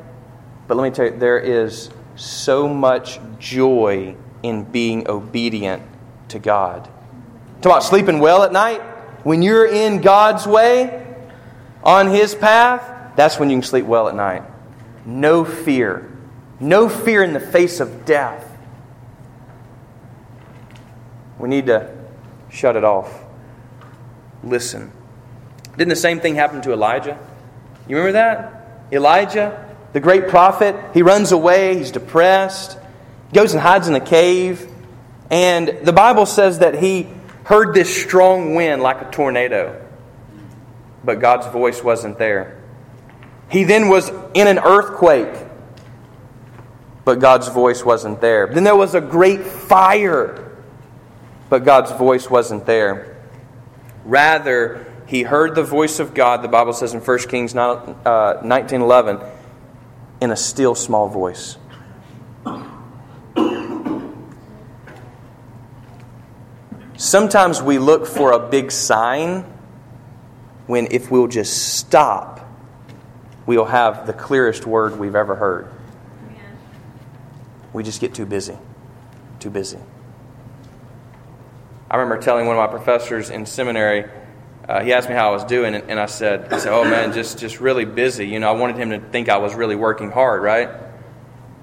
but 0.69 0.77
let 0.77 0.89
me 0.89 0.95
tell 0.95 1.07
you, 1.07 1.19
there 1.19 1.39
is 1.39 1.91
so 2.15 2.69
much 2.69 3.19
joy 3.39 4.17
in 4.43 4.65
being 4.65 5.11
obedient 5.11 5.83
to 6.29 6.39
God. 6.39 6.85
Talk 7.61 7.73
about 7.73 7.83
sleeping 7.83 8.21
well 8.21 8.45
at 8.45 8.53
night. 8.53 8.81
When 9.25 9.43
you're 9.43 9.67
in 9.67 10.01
God's 10.01 10.47
way, 10.47 11.05
on 11.83 12.09
His 12.09 12.35
path, 12.35 13.17
that's 13.17 13.39
when 13.39 13.51
you 13.51 13.57
can 13.57 13.63
sleep 13.63 13.85
well 13.85 14.09
at 14.09 14.15
night. 14.15 14.45
No 15.05 15.45
fear. 15.45 16.13
No 16.61 16.89
fear 16.89 17.23
in 17.23 17.33
the 17.33 17.41
face 17.41 17.81
of 17.81 18.05
death. 18.05 18.45
We 21.39 21.49
need 21.49 21.67
to 21.67 21.96
shut 22.51 22.77
it 22.77 22.85
off. 22.85 23.23
Listen. 24.43 24.93
Didn't 25.77 25.91
the 25.91 25.97
same 25.97 26.21
thing 26.21 26.35
happen 26.35 26.63
to 26.63 26.73
Elijah? 26.73 27.19
You 27.89 27.97
remember 27.97 28.13
that? 28.13 28.87
Elijah, 28.93 29.75
the 29.93 30.01
great 30.01 30.29
prophet, 30.29 30.77
he 30.95 31.03
runs 31.03 31.33
away, 31.33 31.77
he's 31.77 31.91
depressed, 31.91 32.79
he 33.31 33.35
goes 33.35 33.53
and 33.53 33.61
hides 33.61 33.89
in 33.89 33.95
a 33.95 34.01
cave, 34.01 34.69
and 35.31 35.69
the 35.83 35.93
Bible 35.93 36.27
says 36.27 36.61
that 36.61 36.75
he 36.79 37.09
heard 37.45 37.75
this 37.75 37.95
strong 37.95 38.55
wind 38.55 38.83
like 38.83 39.03
a 39.03 39.11
tornado, 39.11 39.85
but 41.05 41.21
God's 41.21 41.47
voice 41.49 41.83
wasn't 41.83 42.19
there. 42.19 42.61
He 43.49 43.65
then 43.65 43.89
was 43.89 44.11
in 44.35 44.47
an 44.47 44.59
earthquake, 44.59 45.35
but 47.05 47.21
God's 47.21 47.49
voice 47.49 47.85
wasn't 47.85 48.21
there. 48.21 48.49
Then 48.49 48.65
there 48.65 48.77
was 48.77 48.95
a 48.95 49.01
great 49.01 49.43
fire, 49.43 50.46
but 51.49 51.65
God's 51.65 51.93
voice 51.93 52.29
wasn't 52.31 52.67
there. 52.67 53.17
Rather, 54.05 54.87
he 55.07 55.23
heard 55.23 55.55
the 55.55 55.63
voice 55.63 55.99
of 55.99 56.15
God, 56.15 56.43
the 56.43 56.49
Bible 56.49 56.73
says 56.73 56.95
in 56.95 57.01
1 57.01 57.19
Kings 57.29 57.55
19 57.55 57.97
uh, 58.05 58.85
11, 58.85 59.21
in 60.21 60.31
a 60.31 60.37
still 60.37 60.75
small 60.75 61.09
voice. 61.09 61.57
Sometimes 66.97 67.61
we 67.61 67.79
look 67.79 68.07
for 68.07 68.33
a 68.33 68.39
big 68.39 68.73
sign 68.73 69.45
when, 70.67 70.89
if 70.91 71.11
we'll 71.11 71.29
just 71.29 71.77
stop 71.77 72.37
we'll 73.47 73.65
have 73.65 74.07
the 74.07 74.13
clearest 74.13 74.67
word 74.67 74.99
we've 74.99 75.15
ever 75.15 75.37
heard. 75.37 75.69
We 77.73 77.83
just 77.83 78.01
get 78.01 78.15
too 78.15 78.27
busy. 78.27 78.59
Too 79.39 79.51
busy. 79.51 79.79
I 81.91 81.97
remember 81.97 82.21
telling 82.21 82.47
one 82.47 82.57
of 82.57 82.61
my 82.61 82.77
professors 82.77 83.31
in 83.31 83.47
seminary, 83.47 84.11
uh, 84.69 84.83
he 84.83 84.93
asked 84.93 85.09
me 85.09 85.15
how 85.15 85.29
I 85.29 85.33
was 85.33 85.45
doing, 85.45 85.75
and, 85.75 85.89
and 85.91 86.01
I 86.01 86.07
said, 86.07 86.53
I 86.53 86.59
said, 86.59 86.73
oh 86.73 86.85
man, 86.85 87.13
just, 87.13 87.39
just 87.39 87.61
really 87.61 87.85
busy. 87.85 88.27
You 88.27 88.41
know, 88.41 88.49
I 88.49 88.53
wanted 88.53 88.77
him 88.77 88.91
to 88.91 88.99
think 88.99 89.29
I 89.29 89.37
was 89.39 89.55
really 89.55 89.77
working 89.77 90.11
hard, 90.11 90.43
right? 90.43 90.69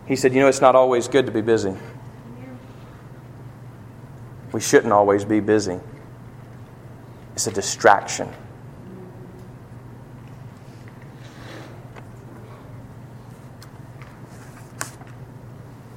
He 0.05 0.15
said, 0.15 0.33
you 0.33 0.39
know, 0.39 0.47
it's 0.47 0.61
not 0.61 0.75
always 0.75 1.09
good 1.09 1.25
to 1.25 1.31
be 1.31 1.41
busy. 1.41 1.75
We 4.53 4.61
shouldn't 4.61 4.93
always 4.93 5.25
be 5.25 5.41
busy. 5.41 5.79
It's 7.33 7.47
a 7.47 7.51
distraction. 7.51 8.29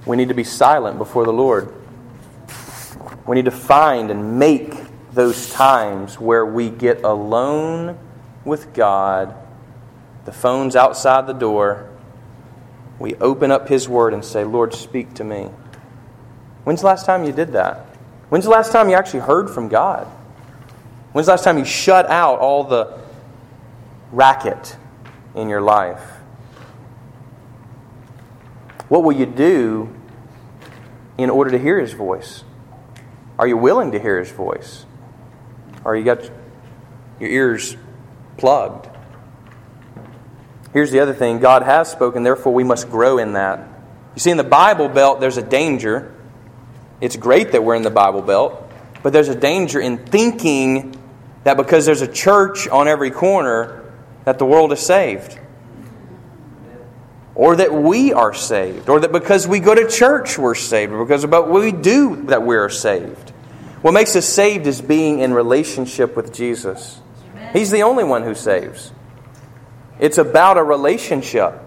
We 0.07 0.17
need 0.17 0.29
to 0.29 0.35
be 0.35 0.45
silent 0.45 0.99
before 0.99 1.25
the 1.25 1.33
Lord. 1.33 1.76
We 3.27 3.35
need 3.35 3.47
to 3.47 3.51
find 3.51 4.11
and 4.11 4.39
make 4.39 4.75
those 5.13 5.51
times 5.51 6.21
where 6.21 6.47
we 6.47 6.71
get 6.71 7.03
alone 7.03 7.99
with 8.45 8.73
God. 8.73 9.35
The 10.25 10.33
phone's 10.33 10.77
outside 10.77 11.27
the 11.27 11.33
door. 11.33 11.91
We 12.99 13.15
open 13.17 13.51
up 13.51 13.69
His 13.69 13.89
Word 13.89 14.15
and 14.15 14.25
say, 14.25 14.45
Lord, 14.45 14.75
speak 14.75 15.15
to 15.15 15.25
me. 15.25 15.51
When's 16.65 16.81
the 16.81 16.87
last 16.87 17.07
time 17.07 17.25
you 17.25 17.33
did 17.33 17.53
that? 17.53 17.87
When's 18.29 18.45
the 18.45 18.51
last 18.51 18.73
time 18.73 18.89
you 18.89 18.97
actually 18.97 19.21
heard 19.21 19.51
from 19.51 19.69
God? 19.69 20.07
When's 21.13 21.27
the 21.27 21.33
last 21.33 21.45
time 21.45 21.59
you 21.59 21.65
shut 21.65 22.07
out 22.11 22.39
all 22.39 22.65
the 22.65 22.99
racket 24.13 24.77
in 25.35 25.49
your 25.49 25.61
life? 25.61 26.03
What 28.89 29.03
will 29.03 29.13
you 29.13 29.27
do 29.27 29.93
in 31.19 31.31
order 31.31 31.51
to 31.51 31.59
hear 31.59 31.81
His 31.81 31.93
voice? 31.93 32.45
Are 33.39 33.47
you 33.47 33.57
willing 33.57 33.93
to 33.93 33.99
hear 33.99 34.19
His 34.19 34.31
voice? 34.31 34.87
Or 35.85 35.97
you 35.97 36.05
got 36.05 36.31
your 37.21 37.31
ears 37.31 37.77
plugged? 38.37 38.89
Here's 40.73 40.91
the 40.91 41.01
other 41.01 41.15
thing 41.15 41.39
God 41.39 41.63
has 41.63 41.91
spoken, 41.91 42.23
therefore 42.23 42.53
we 42.53 42.65
must 42.65 42.91
grow 42.91 43.19
in 43.19 43.35
that. 43.35 43.61
You 44.15 44.21
see, 44.21 44.31
in 44.31 44.37
the 44.37 44.45
Bible 44.45 44.89
Belt, 44.89 45.21
there's 45.21 45.37
a 45.37 45.43
danger. 45.43 46.15
It's 47.01 47.17
great 47.17 47.53
that 47.53 47.63
we're 47.63 47.75
in 47.75 47.83
the 47.83 47.91
Bible 47.91 48.23
Belt, 48.23 48.71
but 49.03 49.13
there's 49.13 49.29
a 49.29 49.35
danger 49.35 49.81
in 49.81 49.99
thinking 49.99 51.01
that 51.45 51.57
because 51.57 51.87
there's 51.87 52.03
a 52.03 52.11
church 52.11 52.67
on 52.69 52.89
every 52.89 53.11
corner, 53.11 53.85
that 54.25 54.39
the 54.39 54.47
world 54.47 54.73
is 54.73 54.81
saved 54.81 55.39
or 57.37 57.55
that 57.57 57.73
we 57.73 58.15
are 58.15 58.33
saved, 58.33 58.89
or 58.89 58.99
that 58.99 59.13
because 59.13 59.47
we 59.47 59.61
go 59.61 59.75
to 59.75 59.87
church 59.87 60.39
we're 60.39 60.55
saved, 60.55 60.91
or 60.91 61.05
because 61.05 61.23
about 61.23 61.49
what 61.49 61.61
we 61.61 61.71
do 61.71 62.25
that 62.25 62.43
we 62.43 62.57
are 62.57 62.71
saved. 62.71 63.31
What 63.83 63.93
makes 63.93 64.17
us 64.17 64.27
saved 64.27 64.67
is 64.67 64.81
being 64.81 65.21
in 65.21 65.35
relationship 65.35 66.17
with 66.17 66.33
Jesus. 66.33 66.99
He's 67.53 67.71
the 67.71 67.83
only 67.83 68.05
one 68.05 68.23
who 68.23 68.35
saves. 68.35 68.91
It's 69.99 70.17
about 70.17 70.57
a 70.57 70.63
relationship. 70.63 71.61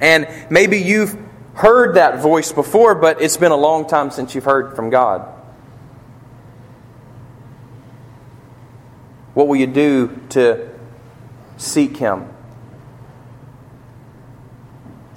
And 0.00 0.28
maybe 0.48 0.78
you've 0.78 1.18
heard 1.54 1.96
that 1.96 2.20
voice 2.20 2.52
before, 2.52 2.94
but 2.94 3.20
it's 3.20 3.36
been 3.36 3.50
a 3.50 3.56
long 3.56 3.88
time 3.88 4.12
since 4.12 4.36
you've 4.36 4.44
heard 4.44 4.76
from 4.76 4.90
God. 4.90 5.22
What 9.34 9.48
will 9.48 9.56
you 9.56 9.66
do 9.66 10.20
to 10.30 10.68
seek 11.56 11.96
Him? 11.96 12.28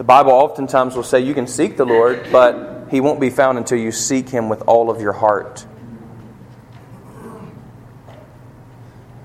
The 0.02 0.06
Bible 0.06 0.32
oftentimes 0.32 0.96
will 0.96 1.04
say 1.04 1.20
you 1.20 1.36
can 1.36 1.46
seek 1.46 1.78
the 1.78 1.86
Lord, 1.86 2.30
but 2.32 2.88
He 2.90 3.02
won't 3.02 3.20
be 3.20 3.30
found 3.30 3.60
until 3.60 3.78
you 3.78 3.92
seek 3.92 4.30
Him 4.30 4.50
with 4.50 4.64
all 4.64 4.90
of 4.90 5.00
your 5.00 5.14
heart. 5.14 5.64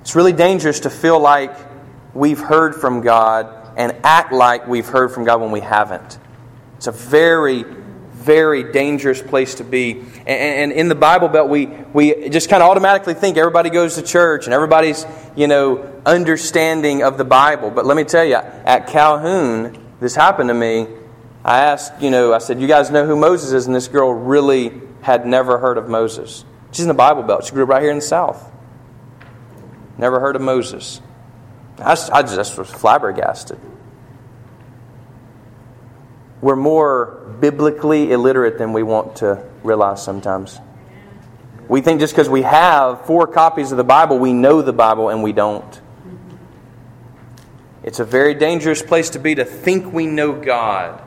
It's 0.03 0.15
really 0.15 0.35
dangerous 0.35 0.81
to 0.81 0.91
feel 0.91 1.19
like 1.19 1.57
we've 2.13 2.39
heard 2.39 2.75
from 2.75 3.01
God 3.01 3.49
and 3.79 3.97
act 4.05 4.35
like 4.35 4.69
we've 4.69 4.87
heard 4.87 5.13
from 5.13 5.25
God 5.25 5.41
when 5.41 5.51
we 5.51 5.61
haven't. 5.61 6.19
It's 6.77 6.89
a 6.89 6.93
very, 6.93 7.63
very 8.13 8.71
dangerous 8.71 9.23
place 9.23 9.55
to 9.55 9.65
be. 9.65 10.05
And, 10.27 10.73
in 10.73 10.91
the 10.91 10.95
Bible 10.95 11.29
Belt, 11.29 11.49
we, 11.49 11.69
we 11.95 12.29
just 12.29 12.51
kind 12.51 12.63
of 12.63 12.69
automatically 12.69 13.15
think 13.15 13.39
everybody 13.39 13.71
goes 13.71 13.95
to 13.95 14.03
church 14.03 14.45
and 14.45 14.53
everybody's, 14.53 15.07
you 15.37 15.47
know, 15.47 15.91
understanding 16.05 17.03
of 17.03 17.17
the 17.17 17.25
Bible. 17.25 17.71
But 17.71 17.87
let 17.87 17.97
me 17.97 18.05
tell 18.05 18.27
you, 18.27 18.35
at 18.35 18.89
Calhoun, 18.89 19.86
this 20.01 20.15
happened 20.15 20.49
to 20.49 20.55
me, 20.55 20.87
I 21.45 21.61
asked, 21.61 22.03
you 22.03 22.11
know, 22.11 22.33
I 22.33 22.39
said, 22.39 22.61
You 22.61 22.67
guys 22.67 22.91
know 22.91 23.07
who 23.07 23.17
Moses 23.17 23.53
is? 23.53 23.67
And 23.67 23.75
this 23.75 23.89
girl 23.89 24.13
really 24.13 24.81
had 25.03 25.27
never 25.27 25.59
heard 25.59 25.79
of 25.79 25.89
Moses. 25.89 26.45
She's 26.73 26.83
in 26.83 26.89
the 26.89 26.95
Bible 26.95 27.23
Belt. 27.23 27.45
She 27.45 27.53
grew 27.53 27.63
up 27.63 27.69
right 27.69 27.83
here 27.83 27.91
in 27.91 27.99
the 27.99 28.03
South. 28.03 28.53
Never 29.97 30.21
heard 30.21 30.37
of 30.37 30.43
Moses. 30.43 31.01
I 31.79 31.97
I 32.13 32.23
just 32.23 32.59
was 32.59 32.69
flabbergasted. 32.69 33.59
We're 36.41 36.57
more 36.57 37.37
biblically 37.41 38.13
illiterate 38.13 38.59
than 38.59 38.73
we 38.73 38.83
want 38.83 39.17
to 39.17 39.45
realize 39.63 40.03
sometimes. 40.03 40.61
We 41.69 41.81
think 41.81 42.01
just 42.01 42.13
because 42.13 42.29
we 42.29 42.43
have 42.43 43.07
four 43.07 43.27
copies 43.27 43.73
of 43.73 43.79
the 43.79 43.85
Bible, 43.85 44.19
we 44.19 44.33
know 44.33 44.63
the 44.63 44.73
Bible, 44.73 45.09
and 45.09 45.23
we 45.23 45.33
don't. 45.33 45.81
It's 47.87 48.01
a 48.01 48.05
very 48.05 48.35
dangerous 48.35 48.83
place 48.83 49.11
to 49.11 49.21
be 49.21 49.37
to 49.37 49.45
think 49.45 49.93
we 49.93 50.07
know 50.07 50.33
God. 50.33 51.01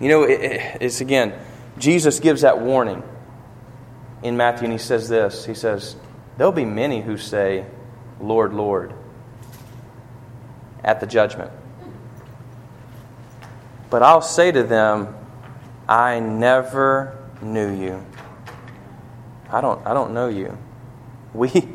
You 0.00 0.08
know, 0.08 0.22
it's 0.22 1.02
again, 1.02 1.34
Jesus 1.78 2.18
gives 2.18 2.40
that 2.40 2.58
warning 2.58 3.02
in 4.22 4.38
Matthew, 4.38 4.64
and 4.64 4.72
he 4.72 4.78
says 4.78 5.08
this 5.08 5.44
He 5.44 5.52
says, 5.54 5.96
There'll 6.38 6.50
be 6.50 6.64
many 6.64 7.02
who 7.02 7.18
say, 7.18 7.66
Lord, 8.20 8.54
Lord, 8.54 8.94
at 10.82 11.00
the 11.00 11.06
judgment. 11.06 11.52
But 13.90 14.02
I'll 14.02 14.22
say 14.22 14.50
to 14.50 14.62
them, 14.62 15.14
I 15.86 16.20
never 16.20 17.18
knew 17.42 17.70
you. 17.70 18.04
I 19.50 19.60
don't, 19.60 19.86
I 19.86 19.92
don't 19.92 20.14
know 20.14 20.28
you. 20.28 20.56
We, 21.34 21.68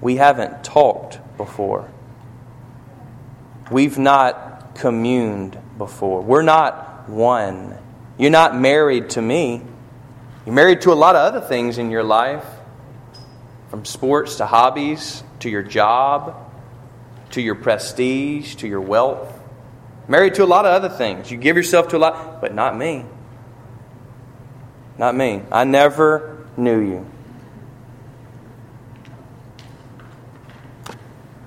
we 0.00 0.16
haven't 0.16 0.64
talked 0.64 1.20
before. 1.36 1.88
We've 3.70 3.98
not 3.98 4.76
communed 4.76 5.58
before. 5.76 6.22
We're 6.22 6.42
not 6.42 7.08
one. 7.08 7.76
You're 8.18 8.30
not 8.30 8.56
married 8.56 9.10
to 9.10 9.22
me. 9.22 9.62
You're 10.44 10.54
married 10.54 10.82
to 10.82 10.92
a 10.92 10.94
lot 10.94 11.16
of 11.16 11.34
other 11.34 11.46
things 11.46 11.78
in 11.78 11.90
your 11.90 12.04
life, 12.04 12.44
from 13.68 13.84
sports 13.84 14.36
to 14.36 14.46
hobbies, 14.46 15.24
to 15.40 15.50
your 15.50 15.62
job, 15.62 16.36
to 17.30 17.42
your 17.42 17.56
prestige, 17.56 18.54
to 18.56 18.68
your 18.68 18.80
wealth. 18.80 19.32
Married 20.06 20.34
to 20.34 20.44
a 20.44 20.46
lot 20.46 20.64
of 20.64 20.72
other 20.72 20.88
things. 20.88 21.30
You 21.30 21.36
give 21.36 21.56
yourself 21.56 21.88
to 21.88 21.96
a 21.96 21.98
lot, 21.98 22.40
but 22.40 22.54
not 22.54 22.76
me. 22.76 23.04
Not 24.98 25.16
me. 25.16 25.42
I 25.50 25.64
never 25.64 26.46
knew 26.56 26.78
you. 26.78 27.06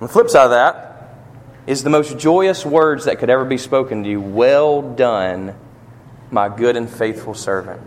On 0.02 0.08
the 0.08 0.10
flip 0.10 0.30
side 0.30 0.46
of 0.46 0.52
that 0.52 0.89
is 1.70 1.84
the 1.84 1.90
most 1.92 2.18
joyous 2.18 2.66
words 2.66 3.06
that 3.06 3.20
could 3.20 3.30
ever 3.30 3.46
be 3.46 3.60
spoken 3.60 4.02
to 4.02 4.10
you 4.10 4.20
Well 4.20 4.82
done, 4.82 5.54
my 6.32 6.50
good 6.50 6.76
and 6.76 6.90
faithful 6.90 7.36
servant. 7.36 7.80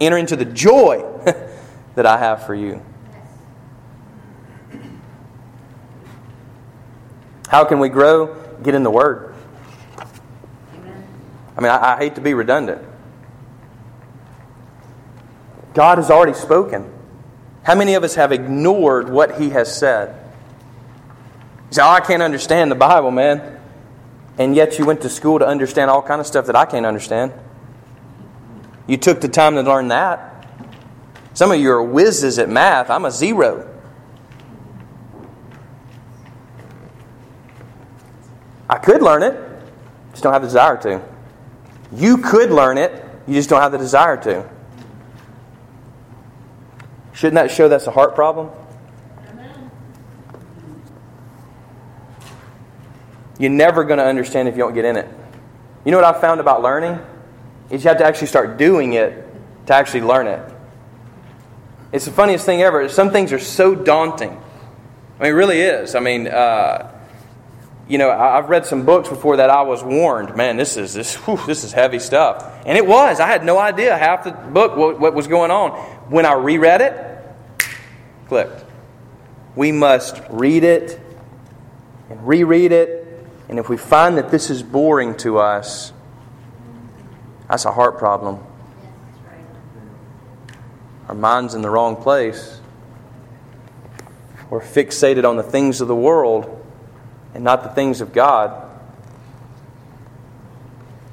Enter 0.00 0.18
into 0.18 0.34
the 0.34 0.44
joy 0.44 1.04
that 1.94 2.06
I 2.06 2.18
have 2.18 2.44
for 2.44 2.56
you. 2.56 2.82
How 7.46 7.64
can 7.64 7.78
we 7.78 7.88
grow? 7.88 8.34
Get 8.64 8.74
in 8.74 8.82
the 8.82 8.90
Word. 8.90 9.32
I 11.56 11.60
mean, 11.60 11.70
I, 11.70 11.94
I 11.94 11.98
hate 11.98 12.16
to 12.16 12.20
be 12.20 12.34
redundant. 12.34 12.82
God 15.72 15.98
has 15.98 16.10
already 16.10 16.34
spoken. 16.34 16.92
How 17.62 17.76
many 17.76 17.94
of 17.94 18.02
us 18.02 18.16
have 18.16 18.32
ignored 18.32 19.08
what 19.08 19.40
He 19.40 19.50
has 19.50 19.72
said? 19.78 20.25
Oh, 21.78 21.88
I 21.88 22.00
can't 22.00 22.22
understand 22.22 22.70
the 22.70 22.76
Bible, 22.76 23.10
man. 23.10 23.60
And 24.38 24.54
yet 24.54 24.78
you 24.78 24.84
went 24.84 25.02
to 25.02 25.08
school 25.08 25.38
to 25.38 25.46
understand 25.46 25.90
all 25.90 26.02
kind 26.02 26.20
of 26.20 26.26
stuff 26.26 26.46
that 26.46 26.56
I 26.56 26.64
can't 26.64 26.86
understand. 26.86 27.32
You 28.86 28.96
took 28.96 29.20
the 29.20 29.28
time 29.28 29.54
to 29.54 29.62
learn 29.62 29.88
that. 29.88 30.46
Some 31.34 31.50
of 31.50 31.60
you 31.60 31.70
are 31.72 31.82
whizzes 31.82 32.38
at 32.38 32.48
math. 32.48 32.90
I'm 32.90 33.04
a 33.04 33.10
zero. 33.10 33.72
I 38.68 38.78
could 38.78 39.00
learn 39.00 39.22
it, 39.22 39.34
just 40.10 40.22
don't 40.22 40.32
have 40.32 40.42
the 40.42 40.48
desire 40.48 40.76
to. 40.78 41.00
You 41.92 42.18
could 42.18 42.50
learn 42.50 42.78
it, 42.78 43.04
you 43.26 43.34
just 43.34 43.48
don't 43.48 43.60
have 43.60 43.72
the 43.72 43.78
desire 43.78 44.16
to. 44.22 44.48
Shouldn't 47.12 47.36
that 47.36 47.50
show 47.50 47.68
that's 47.68 47.86
a 47.86 47.92
heart 47.92 48.14
problem? 48.14 48.50
You're 53.38 53.50
never 53.50 53.84
going 53.84 53.98
to 53.98 54.04
understand 54.04 54.48
if 54.48 54.56
you 54.56 54.62
don't 54.62 54.74
get 54.74 54.84
in 54.84 54.96
it. 54.96 55.08
You 55.84 55.92
know 55.92 55.98
what 55.98 56.04
I've 56.04 56.20
found 56.20 56.40
about 56.40 56.62
learning? 56.62 56.98
Is 57.70 57.84
you 57.84 57.88
have 57.88 57.98
to 57.98 58.04
actually 58.04 58.28
start 58.28 58.56
doing 58.58 58.94
it 58.94 59.24
to 59.66 59.74
actually 59.74 60.02
learn 60.02 60.26
it. 60.26 60.54
It's 61.92 62.04
the 62.04 62.12
funniest 62.12 62.46
thing 62.46 62.62
ever. 62.62 62.88
Some 62.88 63.10
things 63.10 63.32
are 63.32 63.38
so 63.38 63.74
daunting. 63.74 64.30
I 64.30 65.22
mean, 65.22 65.32
it 65.32 65.34
really 65.34 65.60
is. 65.60 65.94
I 65.94 66.00
mean, 66.00 66.26
uh, 66.26 66.92
you 67.88 67.98
know, 67.98 68.10
I've 68.10 68.48
read 68.48 68.66
some 68.66 68.84
books 68.84 69.08
before 69.08 69.36
that 69.36 69.48
I 69.48 69.62
was 69.62 69.82
warned, 69.82 70.36
man, 70.36 70.56
this 70.56 70.76
is 70.76 70.92
this 70.92 71.14
whew, 71.14 71.38
this 71.46 71.62
is 71.62 71.72
heavy 71.72 72.00
stuff, 72.00 72.44
and 72.66 72.76
it 72.76 72.86
was. 72.86 73.20
I 73.20 73.26
had 73.26 73.44
no 73.44 73.58
idea 73.58 73.96
half 73.96 74.24
the 74.24 74.32
book 74.32 74.76
what, 74.76 74.98
what 74.98 75.14
was 75.14 75.26
going 75.28 75.50
on. 75.50 75.70
When 76.10 76.26
I 76.26 76.34
reread 76.34 76.80
it, 76.80 77.24
clicked. 78.28 78.64
We 79.54 79.72
must 79.72 80.20
read 80.28 80.64
it 80.64 81.00
and 82.10 82.26
reread 82.26 82.72
it, 82.72 83.05
and 83.48 83.58
if 83.58 83.68
we 83.68 83.76
find 83.76 84.16
that 84.18 84.30
this 84.30 84.50
is 84.50 84.62
boring 84.62 85.16
to 85.18 85.38
us, 85.38 85.92
that's 87.48 87.64
a 87.64 87.72
heart 87.72 87.98
problem. 87.98 88.40
Our 91.08 91.14
mind's 91.14 91.54
in 91.54 91.62
the 91.62 91.70
wrong 91.70 91.96
place. 91.96 92.60
We're 94.50 94.60
fixated 94.60 95.28
on 95.28 95.36
the 95.36 95.42
things 95.42 95.80
of 95.80 95.88
the 95.88 95.94
world 95.94 96.64
and 97.34 97.44
not 97.44 97.62
the 97.62 97.68
things 97.68 98.00
of 98.00 98.12
God. 98.12 98.62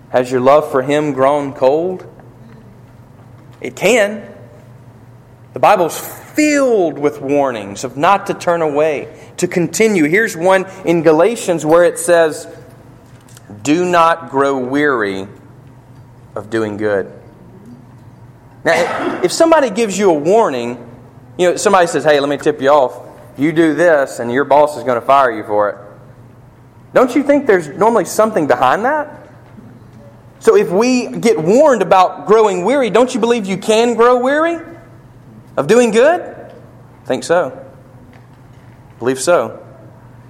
Has 0.10 0.32
your 0.32 0.42
love 0.42 0.72
for 0.72 0.82
Him 0.82 1.14
grown 1.14 1.54
cold? 1.54 2.08
It 3.62 3.76
can. 3.76 4.28
The 5.54 5.60
Bible's 5.60 5.98
filled 6.34 6.98
with 6.98 7.22
warnings 7.22 7.84
of 7.84 7.98
not 7.98 8.28
to 8.28 8.34
turn 8.34 8.62
away, 8.62 9.32
to 9.38 9.48
continue. 9.48 10.06
Here's 10.06 10.36
one 10.36 10.66
in 10.86 11.04
Galatians 11.04 11.66
where 11.66 11.84
it 11.84 12.00
says, 12.00 12.48
Do 13.62 13.86
not 13.86 14.30
grow 14.30 14.58
weary 14.58 15.28
of 16.36 16.50
doing 16.50 16.78
good. 16.78 17.12
Now, 18.64 19.22
if 19.24 19.32
somebody 19.32 19.70
gives 19.70 19.98
you 19.98 20.10
a 20.10 20.18
warning, 20.18 20.90
you 21.38 21.50
know, 21.50 21.56
somebody 21.58 21.88
says, 21.88 22.04
hey, 22.04 22.20
let 22.20 22.30
me 22.30 22.38
tip 22.38 22.62
you 22.62 22.70
off. 22.70 23.00
You 23.38 23.52
do 23.52 23.74
this, 23.74 24.20
and 24.20 24.32
your 24.32 24.46
boss 24.46 24.78
is 24.78 24.84
going 24.84 25.00
to 25.00 25.06
fire 25.06 25.32
you 25.32 25.44
for 25.44 25.70
it. 25.70 25.78
Don't 26.94 27.14
you 27.16 27.24
think 27.24 27.48
there's 27.48 27.68
normally 27.68 28.06
something 28.06 28.48
behind 28.48 28.86
that? 28.86 29.28
So 30.40 30.56
if 30.56 30.70
we 30.70 31.08
get 31.08 31.42
warned 31.42 31.82
about 31.82 32.28
growing 32.28 32.64
weary, 32.64 32.90
don't 32.90 33.14
you 33.14 33.20
believe 33.20 33.46
you 33.46 33.58
can 33.58 33.96
grow 33.96 34.20
weary 34.20 34.73
of 35.58 35.68
doing 35.68 35.92
good? 35.92 36.54
Think 37.06 37.24
so. 37.24 37.66
Believe 39.00 39.20
so. 39.20 39.66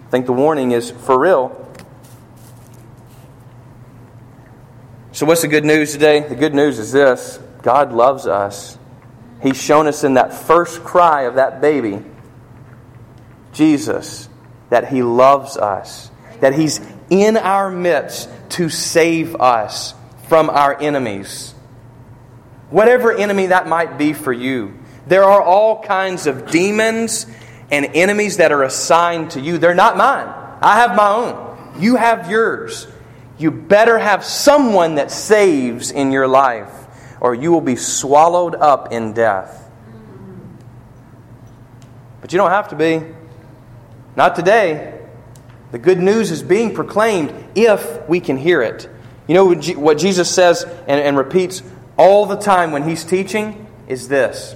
Think 0.09 0.25
the 0.25 0.33
warning 0.33 0.71
is 0.71 0.91
for 0.91 1.19
real. 1.19 1.59
So, 5.12 5.25
what's 5.27 5.43
the 5.43 5.47
good 5.47 5.65
news 5.65 5.91
today? 5.91 6.21
The 6.21 6.36
good 6.36 6.55
news 6.55 6.79
is 6.79 6.91
this 6.91 7.39
God 7.62 7.93
loves 7.93 8.25
us. 8.27 8.77
He's 9.41 9.62
shown 9.62 9.88
us 9.88 10.03
in 10.03 10.15
that 10.15 10.33
first 10.33 10.83
cry 10.83 11.23
of 11.23 11.36
that 11.36 11.62
baby, 11.62 12.03
Jesus, 13.51 14.29
that 14.69 14.88
He 14.88 15.03
loves 15.03 15.57
us, 15.57 16.09
that 16.39 16.53
He's 16.53 16.79
in 17.09 17.38
our 17.38 17.69
midst 17.69 18.29
to 18.49 18.69
save 18.69 19.36
us 19.36 19.93
from 20.27 20.49
our 20.49 20.80
enemies. 20.82 21.53
Whatever 22.69 23.15
enemy 23.15 23.47
that 23.47 23.67
might 23.67 23.97
be 23.97 24.13
for 24.13 24.34
you, 24.34 24.80
there 25.08 25.24
are 25.24 25.41
all 25.41 25.82
kinds 25.84 26.28
of 26.28 26.49
demons 26.49 27.26
and 27.72 27.86
enemies 27.93 28.38
that 28.38 28.51
are 28.51 28.64
assigned 28.64 29.32
to 29.32 29.41
you. 29.41 29.58
They're 29.58 29.76
not 29.76 29.97
mine. 29.97 30.28
I 30.62 30.80
have 30.80 30.95
my 30.95 31.10
own. 31.10 31.82
You 31.82 31.95
have 31.95 32.30
yours 32.30 32.88
you 33.38 33.51
better 33.51 33.97
have 33.97 34.24
someone 34.24 34.95
that 34.95 35.12
saves 35.12 35.91
in 35.91 36.12
your 36.12 36.28
life, 36.28 36.72
or 37.20 37.34
you 37.34 37.51
will 37.51 37.62
be 37.62 37.76
swallowed 37.76 38.56
up 38.56 38.91
in 38.91 39.14
death. 39.14 39.70
But 42.22 42.32
you 42.32 42.38
don't 42.38 42.51
have 42.51 42.70
to 42.70 42.76
be. 42.76 43.01
Not 44.16 44.36
today. 44.36 45.01
The 45.72 45.80
good 45.80 45.99
news 45.99 46.30
is 46.30 46.43
being 46.43 46.76
proclaimed 46.76 47.34
if 47.56 48.08
we 48.08 48.20
can 48.20 48.38
hear 48.38 48.62
it. 48.62 48.88
You 49.28 49.34
know 49.34 49.54
what 49.54 49.97
Jesus 49.97 50.30
says 50.30 50.64
and, 50.64 51.01
and 51.01 51.18
repeats 51.18 51.64
all 51.97 52.26
the 52.26 52.36
time 52.36 52.72
when 52.72 52.84
he's 52.88 53.04
teaching 53.04 53.68
is 53.88 54.08
this 54.08 54.56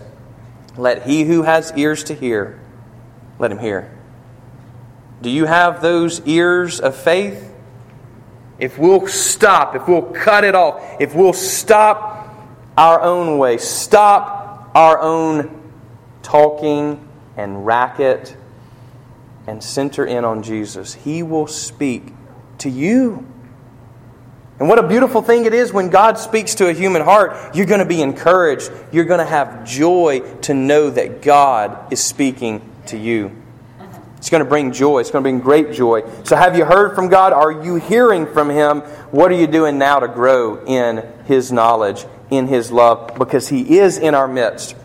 Let 0.78 1.03
he 1.03 1.23
who 1.23 1.43
has 1.43 1.73
ears 1.75 2.03
to 2.05 2.13
hear, 2.13 2.59
let 3.39 3.51
him 3.51 3.59
hear. 3.59 3.91
Do 5.21 5.30
you 5.30 5.45
have 5.45 5.82
those 5.82 6.21
ears 6.25 6.80
of 6.80 6.95
faith? 6.95 7.53
If 8.59 8.78
we'll 8.78 9.07
stop, 9.07 9.75
if 9.75 9.88
we'll 9.88 10.13
cut 10.13 10.43
it 10.43 10.55
off, 10.55 10.82
if 10.99 11.13
we'll 11.15 11.34
stop 11.34 12.17
our 12.78 13.01
own 13.01 13.38
way. 13.39 13.57
Stop 13.57 14.71
our 14.75 14.99
own 15.01 15.71
talking 16.21 17.07
and 17.36 17.65
racket 17.65 18.38
and 19.47 19.63
center 19.63 20.05
in 20.05 20.23
on 20.23 20.43
Jesus. 20.43 20.93
He 20.93 21.23
will 21.23 21.47
speak 21.47 22.13
to 22.59 22.69
you. 22.69 23.25
And 24.60 24.68
what 24.68 24.80
a 24.80 24.88
beautiful 24.88 25.22
thing 25.22 25.45
it 25.45 25.53
is 25.53 25.72
when 25.72 25.89
God 25.89 26.18
speaks 26.18 26.55
to 26.55 26.68
a 26.68 26.74
human 26.74 27.03
heart. 27.03 27.55
You're 27.55 27.68
going 27.68 27.80
to 27.80 27.86
be 27.86 28.01
encouraged. 28.01 28.72
You're 28.91 29.05
going 29.05 29.20
to 29.20 29.26
have 29.26 29.66
joy 29.66 30.22
to 30.41 30.53
know 30.53 30.89
that 30.89 31.22
God 31.22 31.93
is 31.93 32.03
speaking 32.03 32.68
to 32.88 32.97
you. 32.97 33.32
It's 34.18 34.32
going 34.32 34.43
to 34.43 34.49
bring 34.49 34.72
joy. 34.72 34.99
It's 34.99 35.12
going 35.12 35.24
to 35.24 35.30
bring 35.30 35.39
great 35.39 35.74
joy. 35.74 36.03
So, 36.24 36.36
have 36.36 36.58
you 36.58 36.66
heard 36.66 36.95
from 36.95 37.08
God? 37.08 37.34
Are 37.34 37.64
you 37.64 37.76
hearing 37.76 38.26
from 38.26 38.49
Him? 38.49 38.82
What 39.12 39.32
are 39.32 39.36
you 39.36 39.45
doing 39.45 39.78
now 39.78 39.99
to 39.99 40.08
grow 40.08 40.66
in 40.66 41.08
His 41.26 41.51
knowledge, 41.51 42.03
in 42.32 42.47
His 42.47 42.72
love? 42.72 43.14
Because 43.18 43.47
He 43.47 43.78
is 43.78 43.99
in 43.99 44.16
our 44.16 44.28
midst. 44.28 44.76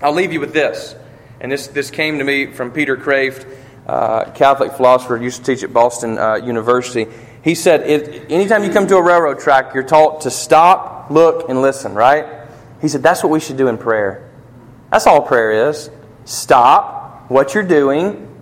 I'll 0.00 0.14
leave 0.14 0.32
you 0.32 0.40
with 0.40 0.54
this. 0.54 0.96
And 1.40 1.52
this, 1.52 1.66
this 1.66 1.90
came 1.90 2.18
to 2.18 2.24
me 2.24 2.46
from 2.46 2.70
Peter 2.70 2.96
Kreeft, 2.96 3.46
uh, 3.86 4.30
Catholic 4.30 4.72
philosopher, 4.72 5.18
used 5.18 5.44
to 5.44 5.54
teach 5.54 5.62
at 5.62 5.74
Boston 5.74 6.16
uh, 6.16 6.36
University. 6.36 7.06
He 7.44 7.54
said, 7.54 7.82
it, 7.82 8.30
anytime 8.32 8.64
you 8.64 8.72
come 8.72 8.86
to 8.86 8.96
a 8.96 9.02
railroad 9.02 9.38
track, 9.38 9.74
you're 9.74 9.82
taught 9.82 10.22
to 10.22 10.30
stop, 10.30 11.10
look, 11.10 11.50
and 11.50 11.60
listen, 11.60 11.92
right? 11.92 12.48
He 12.80 12.88
said, 12.88 13.02
that's 13.02 13.22
what 13.22 13.30
we 13.30 13.38
should 13.38 13.58
do 13.58 13.68
in 13.68 13.76
prayer. 13.76 14.30
That's 14.90 15.06
all 15.06 15.20
prayer 15.20 15.68
is. 15.68 15.90
Stop 16.24 17.26
what 17.28 17.52
you're 17.52 17.62
doing. 17.62 18.34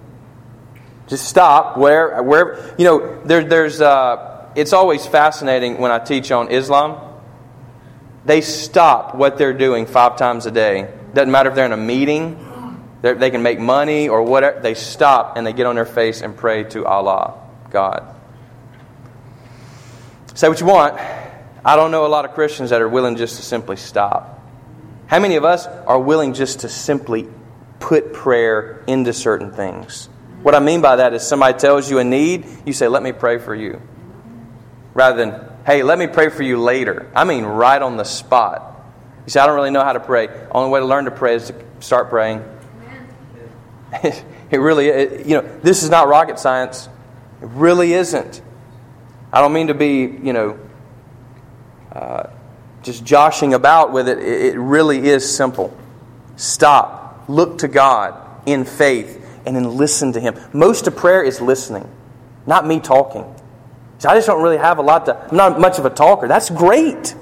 Just 1.09 1.27
stop 1.27 1.77
where, 1.77 2.23
where 2.23 2.75
you 2.79 2.85
know, 2.85 3.21
there, 3.25 3.43
there's, 3.43 3.81
uh, 3.81 4.47
it's 4.55 4.73
always 4.73 5.05
fascinating 5.05 5.79
when 5.79 5.91
I 5.91 5.99
teach 5.99 6.31
on 6.31 6.53
Islam. 6.53 7.19
They 8.25 8.41
stop 8.41 9.17
what 9.17 9.37
they're 9.37 9.53
doing 9.53 9.87
five 9.87 10.17
times 10.17 10.47
a 10.47 10.53
day. 10.53 10.89
Doesn't 11.13 11.33
matter 11.33 11.49
if 11.49 11.57
they're 11.57 11.67
in 11.67 11.73
a 11.73 11.77
meeting, 11.77 12.39
they 13.03 13.31
can 13.33 13.43
make 13.43 13.59
money 13.59 14.09
or 14.09 14.23
whatever. 14.23 14.61
They 14.61 14.75
stop 14.75 15.37
and 15.37 15.45
they 15.45 15.53
get 15.53 15.67
on 15.67 15.75
their 15.75 15.85
face 15.85 16.23
and 16.23 16.37
pray 16.37 16.63
to 16.65 16.87
Allah, 16.87 17.35
God. 17.71 18.15
Say 20.35 20.49
what 20.49 20.61
you 20.61 20.66
want. 20.66 20.99
I 21.64 21.76
don't 21.76 21.91
know 21.91 22.07
a 22.07 22.09
lot 22.09 22.24
of 22.24 22.33
Christians 22.33 22.70
that 22.70 22.80
are 22.80 22.89
willing 22.89 23.16
just 23.16 23.37
to 23.37 23.43
simply 23.43 23.76
stop. 23.76 24.41
How 25.07 25.18
many 25.18 25.37
of 25.37 25.45
us 25.45 25.66
are 25.66 26.01
willing 26.01 26.33
just 26.33 26.61
to 26.61 26.68
simply 26.68 27.28
put 27.80 28.12
prayer 28.12 28.83
into 28.87 29.12
certain 29.12 29.53
things? 29.53 30.09
What 30.43 30.55
I 30.55 30.59
mean 30.59 30.80
by 30.80 30.97
that 30.97 31.12
is 31.12 31.26
somebody 31.26 31.59
tells 31.59 31.91
you 31.91 31.99
a 31.99 32.05
need, 32.05 32.47
you 32.64 32.72
say, 32.72 32.89
Let 32.89 33.03
me 33.03 33.12
pray 33.12 33.39
for 33.39 33.55
you. 33.55 33.80
Rather 34.95 35.16
than, 35.16 35.49
Hey, 35.66 35.83
let 35.83 35.99
me 35.99 36.07
pray 36.07 36.30
for 36.30 36.43
you 36.43 36.59
later. 36.59 37.11
I 37.14 37.24
mean, 37.24 37.45
right 37.45 37.80
on 37.80 37.97
the 37.97 38.05
spot. 38.05 38.70
You 39.26 39.30
say, 39.30 39.39
I 39.39 39.47
don't 39.47 39.55
really 39.55 39.70
know 39.70 39.85
how 39.85 39.93
to 39.93 40.01
pray. 40.01 40.28
Only 40.51 40.70
way 40.70 40.80
to 40.80 40.87
learn 40.87 41.05
to 41.05 41.12
pray 41.12 41.37
is 41.37 41.49
to 41.49 41.55
start 41.78 42.09
praying. 42.09 42.43
it 44.03 44.24
really, 44.57 44.89
it, 44.89 45.26
you 45.26 45.41
know, 45.41 45.59
this 45.62 45.83
is 45.85 45.91
not 45.91 46.09
rocket 46.09 46.39
science. 46.39 46.89
It 47.41 47.49
really 47.51 47.93
isn't. 47.93 48.43
I 49.33 49.41
don't 49.41 49.53
mean 49.53 49.68
to 49.68 49.74
be, 49.74 50.03
you 50.22 50.33
know, 50.33 50.59
uh, 51.91 52.24
just 52.83 53.05
joshing 53.05 53.55
about 53.55 53.93
with 53.93 54.09
it. 54.09 54.18
It 54.18 54.59
really 54.59 55.09
is 55.09 55.35
simple. 55.35 55.76
Stop, 56.37 57.24
look 57.28 57.59
to 57.59 57.68
God 57.68 58.14
in 58.47 58.64
faith, 58.64 59.24
and 59.47 59.55
then 59.57 59.76
listen 59.76 60.12
to 60.12 60.20
Him. 60.20 60.37
Most 60.53 60.87
of 60.87 60.97
prayer 60.97 61.22
is 61.22 61.41
listening, 61.41 61.89
not 62.47 62.66
me 62.66 62.80
talking. 62.80 63.24
So 63.99 64.09
I 64.09 64.14
just 64.16 64.26
don't 64.26 64.43
really 64.43 64.59
have 64.59 64.78
a 64.78 64.83
lot 64.83 65.07
to, 65.07 65.16
I'm 65.16 65.37
not 65.37 65.61
much 65.61 65.78
of 65.78 65.85
a 65.85 65.91
talker. 65.91 66.26
That's 66.26 66.51
great. 66.51 67.14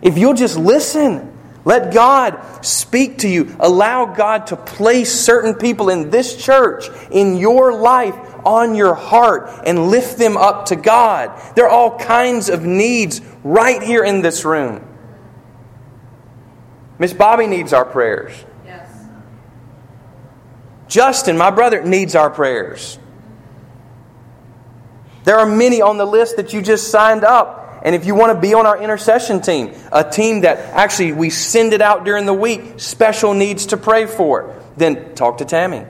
If 0.00 0.16
you'll 0.16 0.34
just 0.34 0.56
listen, 0.56 1.33
let 1.64 1.94
God 1.94 2.64
speak 2.64 3.18
to 3.18 3.28
you. 3.28 3.56
Allow 3.58 4.06
God 4.06 4.48
to 4.48 4.56
place 4.56 5.12
certain 5.12 5.54
people 5.54 5.88
in 5.88 6.10
this 6.10 6.36
church, 6.36 6.88
in 7.10 7.36
your 7.38 7.72
life, 7.72 8.14
on 8.44 8.74
your 8.74 8.94
heart, 8.94 9.62
and 9.64 9.88
lift 9.88 10.18
them 10.18 10.36
up 10.36 10.66
to 10.66 10.76
God. 10.76 11.32
There 11.56 11.64
are 11.64 11.70
all 11.70 11.98
kinds 11.98 12.50
of 12.50 12.64
needs 12.64 13.22
right 13.42 13.82
here 13.82 14.04
in 14.04 14.20
this 14.20 14.44
room. 14.44 14.86
Miss 16.98 17.14
Bobby 17.14 17.46
needs 17.46 17.72
our 17.72 17.84
prayers. 17.84 18.32
Yes. 18.66 18.90
Justin, 20.86 21.38
my 21.38 21.50
brother, 21.50 21.82
needs 21.82 22.14
our 22.14 22.30
prayers. 22.30 22.98
There 25.24 25.38
are 25.38 25.46
many 25.46 25.80
on 25.80 25.96
the 25.96 26.04
list 26.04 26.36
that 26.36 26.52
you 26.52 26.60
just 26.60 26.88
signed 26.90 27.24
up 27.24 27.63
and 27.84 27.94
if 27.94 28.06
you 28.06 28.14
want 28.14 28.34
to 28.34 28.40
be 28.40 28.54
on 28.54 28.64
our 28.64 28.82
intercession 28.82 29.42
team, 29.42 29.74
a 29.92 30.02
team 30.02 30.40
that 30.40 30.58
actually 30.74 31.12
we 31.12 31.28
send 31.28 31.74
it 31.74 31.82
out 31.82 32.04
during 32.04 32.24
the 32.24 32.32
week, 32.32 32.80
special 32.80 33.34
needs 33.34 33.66
to 33.66 33.76
pray 33.76 34.06
for, 34.06 34.58
then 34.78 35.14
talk 35.14 35.38
to 35.38 35.44
Tammy. 35.44 35.84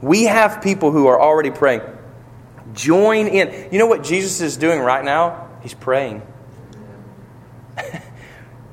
We 0.00 0.24
have 0.24 0.62
people 0.62 0.92
who 0.92 1.08
are 1.08 1.20
already 1.20 1.50
praying. 1.50 1.82
Join 2.74 3.26
in. 3.26 3.72
You 3.72 3.78
know 3.80 3.86
what 3.86 4.04
Jesus 4.04 4.40
is 4.40 4.56
doing 4.56 4.78
right 4.80 5.04
now? 5.04 5.48
He's 5.62 5.74
praying. 5.74 6.22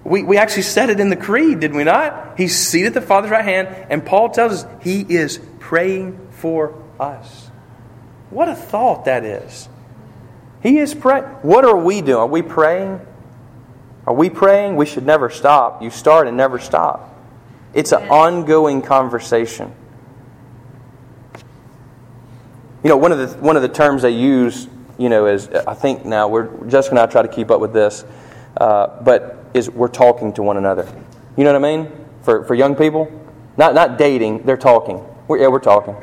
we, 0.04 0.22
we 0.22 0.38
actually 0.38 0.64
said 0.64 0.92
it 0.92 1.00
in 1.00 1.10
the 1.10 1.16
creed, 1.16 1.60
did 1.60 1.74
we 1.74 1.84
not? 1.84 2.38
He's 2.38 2.56
seated 2.56 2.90
at 2.90 2.94
the 2.94 3.02
Father's 3.02 3.32
right 3.32 3.44
hand, 3.44 3.68
and 3.90 4.06
Paul 4.06 4.30
tells 4.30 4.64
us 4.64 4.84
he 4.84 5.02
is 5.02 5.40
praying 5.60 6.28
for 6.32 6.80
us. 7.00 7.50
What 8.30 8.48
a 8.48 8.56
thought 8.56 9.06
that 9.06 9.26
is. 9.26 9.68
He 10.62 10.78
is 10.78 10.94
praying. 10.94 11.24
What 11.42 11.66
are 11.66 11.78
we 11.78 12.02
doing? 12.02 12.18
Are 12.18 12.28
we 12.28 12.42
praying? 12.42 13.02
Are 14.06 14.14
we 14.14 14.30
praying? 14.30 14.76
We 14.76 14.86
should 14.86 15.06
never 15.06 15.30
stop. 15.30 15.82
You 15.82 15.90
start 15.90 16.28
and 16.28 16.38
never 16.38 16.60
stop. 16.60 17.08
It's 17.74 17.92
an 17.92 18.08
ongoing 18.10 18.82
conversation. 18.82 19.74
You 22.84 22.90
know, 22.90 22.98
one 22.98 23.12
of 23.12 23.18
the 23.20 23.28
one 23.38 23.56
of 23.56 23.62
the 23.62 23.70
terms 23.70 24.02
they 24.02 24.12
use, 24.12 24.68
you 24.98 25.10
know, 25.10 25.28
is 25.28 25.48
I 25.50 25.74
think 25.74 26.04
now 26.04 26.28
we're 26.28 26.48
Jessica 26.68 26.94
and 26.94 27.00
I 27.00 27.06
try 27.06 27.22
to 27.22 27.28
keep 27.28 27.52
up 27.52 27.62
with 27.62 27.74
this, 27.74 28.04
uh, 28.58 29.02
but 29.04 29.46
is 29.54 29.70
we're 29.70 29.88
talking 29.88 30.34
to 30.34 30.44
one 30.44 30.58
another. 30.58 30.92
You 31.38 31.44
know 31.44 31.54
what 31.54 31.64
I 31.64 31.78
mean? 31.78 31.92
For 32.24 32.44
for 32.44 32.56
young 32.56 32.76
people, 32.76 33.12
not 33.56 33.76
not 33.76 33.98
dating, 33.98 34.44
they're 34.44 34.58
talking. 34.58 35.06
We're, 35.28 35.40
yeah, 35.42 35.48
we're 35.48 35.60
talking. 35.60 35.96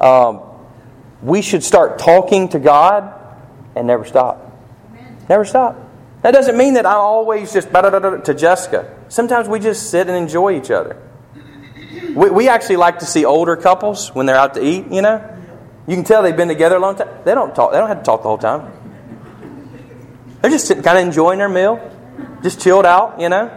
Um, 0.00 0.40
we 1.22 1.42
should 1.42 1.62
start 1.62 1.98
talking 1.98 2.48
to 2.50 2.58
God 2.58 3.12
and 3.76 3.86
never 3.86 4.04
stop. 4.04 4.46
Never 5.28 5.44
stop. 5.44 5.76
That 6.22 6.32
doesn't 6.32 6.56
mean 6.56 6.74
that 6.74 6.86
I 6.86 6.94
always 6.94 7.52
just 7.52 7.70
to 7.70 8.34
Jessica. 8.36 8.96
Sometimes 9.08 9.48
we 9.48 9.58
just 9.58 9.90
sit 9.90 10.08
and 10.08 10.16
enjoy 10.16 10.58
each 10.58 10.70
other. 10.70 11.00
We, 12.14 12.30
we 12.30 12.48
actually 12.48 12.76
like 12.76 12.98
to 13.00 13.06
see 13.06 13.24
older 13.24 13.56
couples 13.56 14.14
when 14.14 14.26
they're 14.26 14.36
out 14.36 14.54
to 14.54 14.64
eat, 14.64 14.90
you 14.90 15.02
know. 15.02 15.26
You 15.86 15.96
can 15.96 16.04
tell 16.04 16.22
they've 16.22 16.36
been 16.36 16.48
together 16.48 16.76
a 16.76 16.78
long 16.78 16.96
time. 16.96 17.08
They 17.24 17.34
don't 17.34 17.54
talk. 17.54 17.72
They 17.72 17.78
don't 17.78 17.88
have 17.88 17.98
to 17.98 18.04
talk 18.04 18.22
the 18.22 18.28
whole 18.28 18.38
time. 18.38 18.72
They're 20.40 20.50
just 20.50 20.66
sitting, 20.66 20.82
kind 20.82 20.98
of 20.98 21.04
enjoying 21.04 21.38
their 21.38 21.48
meal, 21.48 21.80
just 22.42 22.60
chilled 22.60 22.86
out, 22.86 23.20
you 23.20 23.28
know. 23.28 23.50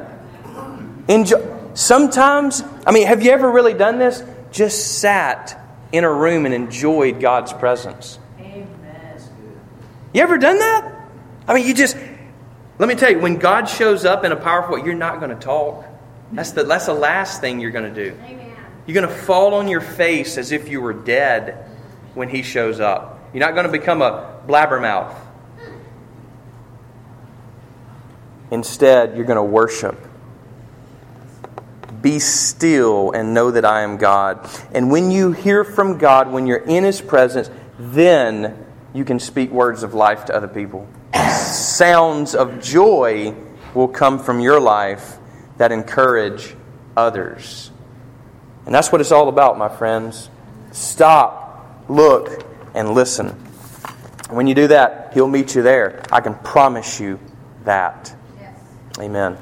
Enjoy. 1.08 1.42
Sometimes, 1.74 2.64
I 2.86 2.92
mean, 2.92 3.08
have 3.08 3.24
you 3.24 3.32
ever 3.32 3.50
really 3.50 3.74
done 3.74 4.00
this? 4.00 4.24
Just 4.52 5.00
sat 5.00 5.60
in 5.94 6.04
a 6.04 6.12
room 6.12 6.46
and 6.46 6.54
enjoyed 6.54 7.22
God's 7.22 7.54
presence. 7.54 8.20
Amen. 8.40 8.68
You 10.12 10.22
ever 10.24 10.38
done 10.38 10.58
that? 10.58 11.08
I 11.48 11.54
mean, 11.54 11.68
you 11.68 11.74
just, 11.74 11.96
let 12.80 12.90
me 12.90 12.96
tell 12.96 13.12
you, 13.12 13.20
when 13.20 13.38
God 13.38 13.70
shows 13.70 14.04
up 14.04 14.26
in 14.26 14.32
a 14.32 14.36
powerful 14.36 14.76
way, 14.76 14.86
you're 14.86 14.96
not 14.96 15.20
going 15.20 15.30
to 15.30 15.42
talk. 15.42 15.86
That's 16.32 16.52
the, 16.52 16.64
that's 16.64 16.88
the 16.88 16.96
last 16.96 17.42
thing 17.42 17.60
you're 17.60 17.72
going 17.72 17.94
to 17.94 18.10
do. 18.10 18.18
Amen. 18.26 18.56
You're 18.88 18.96
going 18.96 19.08
to 19.08 19.24
fall 19.24 19.54
on 19.54 19.68
your 19.68 19.82
face 19.82 20.38
as 20.38 20.52
if 20.52 20.68
you 20.68 20.82
were 20.82 20.94
dead 20.94 21.70
when 22.16 22.28
He 22.28 22.42
shows 22.42 22.80
up. 22.80 23.30
You're 23.32 23.46
not 23.46 23.54
going 23.54 23.68
to 23.68 23.72
become 23.72 24.02
a 24.02 24.42
blabbermouth. 24.48 25.16
Instead, 28.50 29.16
you're 29.16 29.26
going 29.26 29.38
to 29.38 29.44
worship 29.44 29.98
be 32.04 32.20
still 32.20 33.12
and 33.12 33.34
know 33.34 33.50
that 33.50 33.66
I 33.66 33.82
am 33.82 33.98
God. 33.98 34.48
And 34.74 34.92
when 34.92 35.10
you 35.10 35.32
hear 35.32 35.64
from 35.64 35.98
God, 35.98 36.32
when 36.32 36.46
you're 36.46 36.58
in 36.58 36.84
His 36.84 37.02
presence, 37.02 37.50
then 37.80 38.64
you 38.94 39.06
can 39.06 39.20
speak 39.20 39.50
words 39.50 39.82
of 39.82 39.96
life 39.96 40.26
to 40.26 40.36
other 40.36 40.48
people. 40.48 40.88
Sounds 41.16 42.36
of 42.36 42.62
joy 42.62 43.34
will 43.74 43.88
come 43.88 44.20
from 44.20 44.40
your 44.40 44.60
life 44.60 45.18
that 45.58 45.72
encourage 45.72 46.56
others. 46.96 47.72
And 48.66 48.76
that's 48.76 48.92
what 48.92 49.02
it's 49.02 49.12
all 49.12 49.30
about, 49.30 49.58
my 49.58 49.70
friends. 49.70 50.30
Stop, 50.72 51.84
look, 51.90 52.46
and 52.76 52.94
listen. 52.94 53.30
When 54.30 54.48
you 54.48 54.56
do 54.56 54.68
that, 54.68 55.12
He'll 55.14 55.28
meet 55.28 55.56
you 55.56 55.62
there. 55.62 56.04
I 56.12 56.22
can 56.22 56.36
promise 56.36 57.00
you 57.00 57.20
that. 57.66 58.14
Yes. 58.40 58.60
Amen. 59.00 59.38